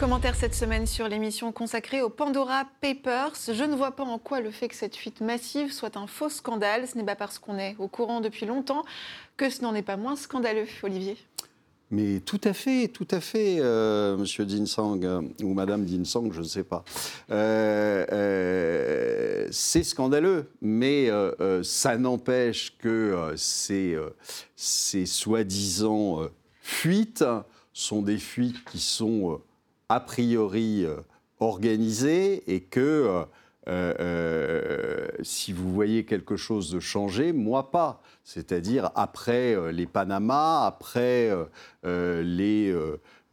Commentaire 0.01 0.33
cette 0.33 0.55
semaine 0.55 0.87
sur 0.87 1.07
l'émission 1.07 1.51
consacrée 1.51 2.01
aux 2.01 2.09
Pandora 2.09 2.63
Papers. 2.81 3.33
Je 3.53 3.63
ne 3.63 3.75
vois 3.75 3.91
pas 3.91 4.01
en 4.01 4.17
quoi 4.17 4.41
le 4.41 4.49
fait 4.49 4.67
que 4.67 4.73
cette 4.73 4.95
fuite 4.95 5.21
massive 5.21 5.71
soit 5.71 5.95
un 5.95 6.07
faux 6.07 6.27
scandale. 6.27 6.87
Ce 6.87 6.97
n'est 6.97 7.03
pas 7.03 7.15
parce 7.15 7.37
qu'on 7.37 7.59
est 7.59 7.75
au 7.77 7.87
courant 7.87 8.19
depuis 8.19 8.47
longtemps 8.47 8.83
que 9.37 9.51
ce 9.51 9.61
n'en 9.61 9.75
est 9.75 9.83
pas 9.83 9.97
moins 9.97 10.15
scandaleux, 10.15 10.65
Olivier. 10.81 11.17
Mais 11.91 12.19
tout 12.19 12.41
à 12.43 12.53
fait, 12.53 12.87
tout 12.87 13.07
à 13.11 13.21
fait, 13.21 13.57
euh, 13.59 14.17
Monsieur 14.17 14.43
Dinsang 14.43 15.03
euh, 15.03 15.21
ou 15.43 15.53
Madame 15.53 15.85
Dinsang, 15.85 16.31
je 16.31 16.39
ne 16.39 16.47
sais 16.47 16.63
pas. 16.63 16.83
Euh, 17.29 18.03
euh, 18.11 19.47
c'est 19.51 19.83
scandaleux, 19.83 20.49
mais 20.63 21.11
ça 21.61 21.95
n'empêche 21.99 22.75
que 22.79 23.33
ces, 23.35 23.95
soi-disant 25.05 26.21
fuites 26.59 27.23
sont 27.71 28.01
des 28.01 28.17
fuites 28.17 28.63
qui 28.65 28.79
sont 28.79 29.39
a 29.91 29.99
priori 29.99 30.85
euh, 30.85 30.95
organisées 31.39 32.43
et 32.53 32.61
que 32.61 32.79
euh, 32.79 33.25
euh, 33.67 35.07
si 35.21 35.51
vous 35.51 35.71
voyez 35.71 36.05
quelque 36.05 36.37
chose 36.37 36.71
de 36.71 36.79
changer, 36.79 37.33
moi 37.33 37.71
pas. 37.71 38.01
C'est-à-dire 38.23 38.89
après 38.95 39.71
les 39.73 39.85
Panama, 39.85 40.65
après 40.65 41.31
les 41.83 42.75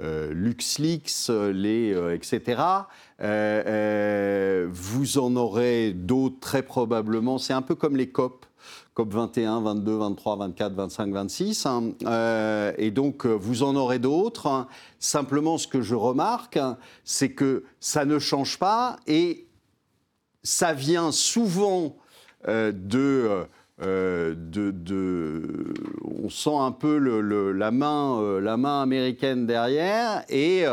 LuxLeaks, 0.00 1.30
les, 1.52 1.94
etc. 2.14 2.62
vous 4.70 5.18
en 5.18 5.36
aurez 5.36 5.92
d'autres 5.92 6.40
très 6.40 6.62
probablement. 6.62 7.38
C'est 7.38 7.54
un 7.54 7.62
peu 7.62 7.74
comme 7.74 7.96
les 7.96 8.08
COP. 8.08 8.47
COP 8.98 9.14
21, 9.14 9.60
22, 9.60 9.96
23, 9.96 10.36
24, 10.38 10.72
25, 10.74 11.12
26. 11.12 11.66
hein. 11.66 11.92
Euh, 12.04 12.72
et 12.78 12.90
donc, 12.90 13.26
euh, 13.26 13.32
vous 13.32 13.62
en 13.62 13.76
aurez 13.76 14.00
d'autres. 14.00 14.48
hein. 14.48 14.66
Simplement, 14.98 15.56
ce 15.56 15.68
que 15.68 15.82
je 15.82 15.94
remarque, 15.94 16.56
hein, 16.56 16.78
c'est 17.04 17.30
que 17.30 17.62
ça 17.78 18.04
ne 18.04 18.18
change 18.18 18.58
pas 18.58 18.96
et 19.06 19.46
ça 20.42 20.72
vient 20.72 21.12
souvent 21.12 21.96
euh, 22.48 22.72
de, 22.72 23.46
euh, 23.82 24.34
de, 24.36 25.72
On 26.20 26.28
sent 26.28 26.56
un 26.58 26.72
peu 26.72 26.98
la, 26.98 27.70
main, 27.70 28.40
la 28.40 28.56
main 28.56 28.82
américaine 28.82 29.46
derrière. 29.46 30.24
Et, 30.28 30.64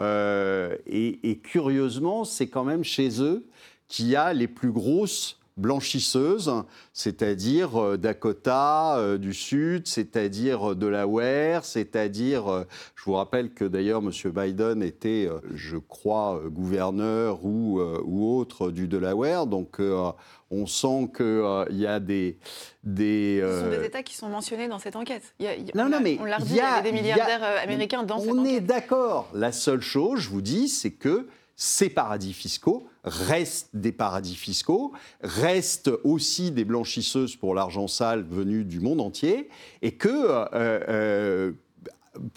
et 0.00 1.38
curieusement, 1.38 2.22
c'est 2.22 2.46
quand 2.46 2.62
même 2.64 2.84
chez 2.84 3.20
eux 3.20 3.44
qu'il 3.88 4.06
y 4.06 4.14
a 4.14 4.32
les 4.32 4.46
plus 4.46 4.70
grosses 4.70 5.40
blanchisseuses, 5.56 6.52
c'est-à-dire 6.92 7.80
euh, 7.80 7.96
Dakota 7.96 8.96
euh, 8.98 9.18
du 9.18 9.32
Sud, 9.32 9.86
c'est-à-dire 9.86 10.70
euh, 10.70 10.74
Delaware, 10.74 11.64
c'est-à-dire, 11.64 12.48
euh, 12.48 12.64
je 12.96 13.04
vous 13.04 13.12
rappelle 13.14 13.50
que 13.52 13.64
d'ailleurs 13.64 14.02
M. 14.02 14.10
Biden 14.32 14.82
était, 14.82 15.26
euh, 15.30 15.38
je 15.54 15.76
crois, 15.76 16.36
euh, 16.44 16.48
gouverneur 16.48 17.44
ou, 17.44 17.78
euh, 17.80 18.00
ou 18.04 18.36
autre 18.36 18.70
du 18.70 18.88
Delaware, 18.88 19.46
donc 19.46 19.80
euh, 19.80 20.10
on 20.50 20.66
sent 20.66 21.10
qu'il 21.16 21.78
y 21.78 21.86
a 21.86 22.00
des... 22.00 22.38
des 22.82 23.40
Ce 23.42 23.60
sont 23.60 23.66
euh, 23.66 23.80
des 23.80 23.86
États 23.86 24.02
qui 24.02 24.14
sont 24.16 24.28
mentionnés 24.28 24.68
dans 24.68 24.78
cette 24.78 24.96
enquête. 24.96 25.22
Y 25.40 25.46
a- 25.46 25.56
y 25.56 25.64
non, 25.74 25.84
on 25.84 25.88
non, 25.88 26.00
mais 26.02 26.16
on 26.20 26.24
l'a 26.24 26.36
redit, 26.38 26.50
il 26.50 26.56
y 26.56 26.60
a- 26.60 26.80
des 26.82 26.88
a- 26.90 26.92
milliardaires 26.92 27.42
euh, 27.44 27.62
américains 27.62 28.02
dans 28.02 28.18
cette 28.18 28.30
On 28.30 28.44
est 28.44 28.50
enquête. 28.56 28.66
d'accord. 28.66 29.28
La 29.34 29.52
seule 29.52 29.80
chose, 29.80 30.20
je 30.20 30.28
vous 30.30 30.42
dis, 30.42 30.68
c'est 30.68 30.92
que 30.92 31.26
ces 31.56 31.88
paradis 31.88 32.32
fiscaux 32.32 32.86
restent 33.04 33.70
des 33.74 33.92
paradis 33.92 34.34
fiscaux, 34.34 34.92
restent 35.22 35.90
aussi 36.04 36.50
des 36.50 36.64
blanchisseuses 36.64 37.36
pour 37.36 37.54
l'argent 37.54 37.86
sale 37.86 38.24
venu 38.24 38.64
du 38.64 38.80
monde 38.80 39.00
entier, 39.00 39.48
et 39.82 39.92
que 39.92 40.08
euh, 40.08 40.46
euh, 40.54 41.52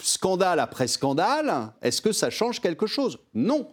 scandale 0.02 0.60
après 0.60 0.88
scandale, 0.88 1.72
est-ce 1.82 2.02
que 2.02 2.12
ça 2.12 2.30
change 2.30 2.60
quelque 2.60 2.86
chose? 2.86 3.18
Non. 3.34 3.68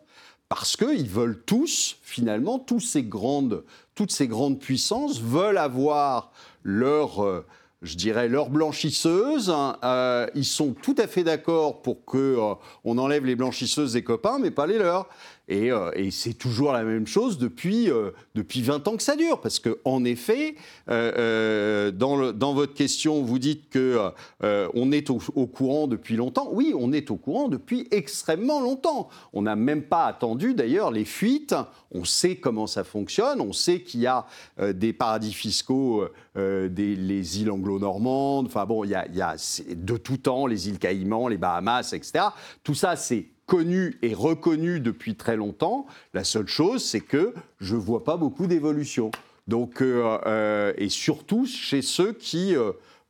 Parce 0.48 0.78
qu'ils 0.78 1.10
veulent 1.10 1.42
tous, 1.44 1.98
finalement, 2.04 2.60
tous 2.60 2.80
ces 2.80 3.02
grandes, 3.02 3.64
toutes 3.96 4.12
ces 4.12 4.28
grandes 4.28 4.60
puissances 4.60 5.20
veulent 5.20 5.58
avoir 5.58 6.32
leur, 6.62 7.24
euh, 7.26 7.44
je 7.82 7.96
dirais, 7.96 8.30
leur 8.30 8.52
blanchisseuse. 8.52 9.50
hein. 9.50 10.28
Ils 10.36 10.46
sont 10.46 10.74
tout 10.74 10.96
à 11.00 11.08
fait 11.08 11.24
d'accord 11.24 11.82
pour 11.82 12.06
que 12.06 12.38
euh, 12.38 12.54
on 12.84 13.00
enlève 13.00 13.26
les 13.26 13.36
blanchisseuses 13.36 13.94
des 13.94 14.04
copains, 14.04 14.38
mais 14.38 14.52
pas 14.52 14.68
les 14.68 14.78
leurs. 14.78 15.10
Et, 15.48 15.72
euh, 15.72 15.92
et 15.94 16.10
c'est 16.10 16.34
toujours 16.34 16.72
la 16.72 16.84
même 16.84 17.06
chose 17.06 17.38
depuis, 17.38 17.90
euh, 17.92 18.12
depuis 18.34 18.62
20 18.62 18.88
ans 18.88 18.98
que 18.98 19.04
ça 19.04 19.16
dure. 19.16 19.42
Parce 19.42 19.60
qu'en 19.60 20.04
effet, 20.04 20.56
euh, 20.90 21.92
dans, 21.92 22.54
votre 22.54 22.74
question, 22.74 23.22
vous 23.22 23.38
dites 23.38 23.70
que 23.70 24.12
euh, 24.44 24.68
on 24.74 24.92
est 24.92 25.10
au, 25.10 25.20
courant 25.48 25.88
depuis 25.88 26.16
longtemps. 26.16 26.50
Oui, 26.52 26.74
on 26.76 26.92
est 26.92 27.12
au 27.12 27.18
courant 27.18 27.48
depuis 27.48 27.88
extrêmement 27.92 28.60
longtemps. 28.60 29.10
On 29.34 29.44
n'a 29.44 29.56
même 29.56 29.84
pas 29.84 30.06
attendu 30.06 30.56
d'ailleurs 30.56 30.92
les 30.92 31.06
fuites. 31.06 31.56
On 31.92 32.06
sait 32.06 32.38
comment 32.38 32.68
ça 32.68 32.84
fonctionne. 32.84 33.40
On 33.40 33.54
sait 33.54 33.82
qu'il 33.82 34.02
y 34.02 34.08
a 34.08 34.26
des 34.74 34.94
paradis 34.94 35.34
fiscaux, 35.34 36.06
des, 36.36 36.70
les 36.96 37.42
îles 37.42 37.52
anglo-normandes. 37.52 38.48
Enfin 38.48 38.66
bon, 38.66 38.84
il 38.84 38.90
y 38.90 38.96
a, 38.96 39.36
de 39.76 39.98
tout 39.98 40.18
temps 40.18 40.48
les 40.48 40.68
îles 40.68 40.80
Caïmans, 40.80 41.28
les 41.28 41.38
Bahamas, 41.38 41.94
etc. 41.94 42.26
Tout 42.64 42.74
ça, 42.74 42.96
c'est 42.96 43.28
connu 43.46 43.98
et 44.02 44.14
reconnu 44.14 44.80
depuis 44.80 45.16
très 45.16 45.36
longtemps. 45.36 45.86
La 46.14 46.24
seule 46.24 46.48
chose, 46.48 46.84
c'est 46.84 47.02
que 47.02 47.34
je 47.60 47.76
ne 47.76 47.82
vois 47.82 48.04
pas 48.04 48.18
beaucoup 48.18 48.48
d'évolution. 48.48 49.12
Donc, 49.48 49.82
euh, 49.82 50.18
euh, 50.26 50.74
et 50.78 50.90
surtout 50.90 51.46
chez 51.46 51.82
ceux 51.82 52.14
qui 52.14 52.56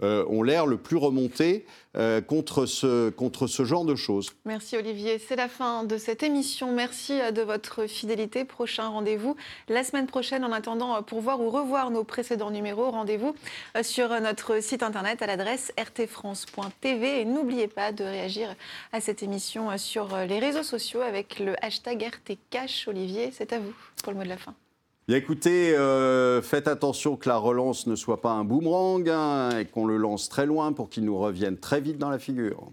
euh, 0.03 0.25
ont 0.27 0.43
l'air 0.43 0.65
le 0.65 0.77
plus 0.77 0.97
remontés 0.97 1.65
euh, 1.95 2.19
contre, 2.19 2.65
ce, 2.65 3.09
contre 3.09 3.47
ce 3.47 3.63
genre 3.63 3.85
de 3.85 3.95
choses. 3.95 4.35
Merci 4.43 4.75
Olivier. 4.75 5.17
C'est 5.17 5.37
la 5.37 5.47
fin 5.47 5.85
de 5.85 5.97
cette 5.97 6.23
émission. 6.23 6.73
Merci 6.73 7.21
euh, 7.21 7.31
de 7.31 7.41
votre 7.41 7.87
fidélité. 7.87 8.43
Prochain 8.43 8.89
rendez-vous 8.89 9.37
la 9.69 9.83
semaine 9.85 10.05
prochaine. 10.05 10.43
En 10.43 10.51
attendant, 10.51 10.97
euh, 10.97 11.01
pour 11.01 11.21
voir 11.21 11.39
ou 11.39 11.49
revoir 11.49 11.91
nos 11.91 12.03
précédents 12.03 12.51
numéros, 12.51 12.91
rendez-vous 12.91 13.33
sur 13.81 14.09
notre 14.19 14.61
site 14.61 14.83
internet 14.83 15.21
à 15.21 15.27
l'adresse 15.27 15.71
rtfrance.tv. 15.79 17.21
Et 17.21 17.25
n'oubliez 17.25 17.67
pas 17.67 17.93
de 17.93 18.03
réagir 18.03 18.53
à 18.91 18.99
cette 18.99 19.23
émission 19.23 19.77
sur 19.77 20.17
les 20.17 20.39
réseaux 20.39 20.63
sociaux 20.63 21.01
avec 21.01 21.39
le 21.39 21.55
hashtag 21.63 22.03
RTCash. 22.03 22.89
Olivier, 22.89 23.31
c'est 23.31 23.53
à 23.53 23.59
vous 23.59 23.73
pour 24.03 24.11
le 24.11 24.17
mot 24.17 24.23
de 24.25 24.29
la 24.29 24.37
fin. 24.37 24.53
Écoutez, 25.07 25.75
euh, 25.77 26.41
faites 26.41 26.67
attention 26.67 27.15
que 27.15 27.29
la 27.29 27.37
relance 27.37 27.85
ne 27.85 27.95
soit 27.95 28.21
pas 28.21 28.31
un 28.31 28.43
boomerang 28.43 29.07
hein, 29.07 29.59
et 29.59 29.65
qu'on 29.65 29.85
le 29.85 29.97
lance 29.97 30.29
très 30.29 30.47
loin 30.47 30.73
pour 30.73 30.89
qu'il 30.89 31.05
nous 31.05 31.17
revienne 31.19 31.59
très 31.59 31.79
vite 31.79 31.99
dans 31.99 32.09
la 32.09 32.17
figure. 32.17 32.71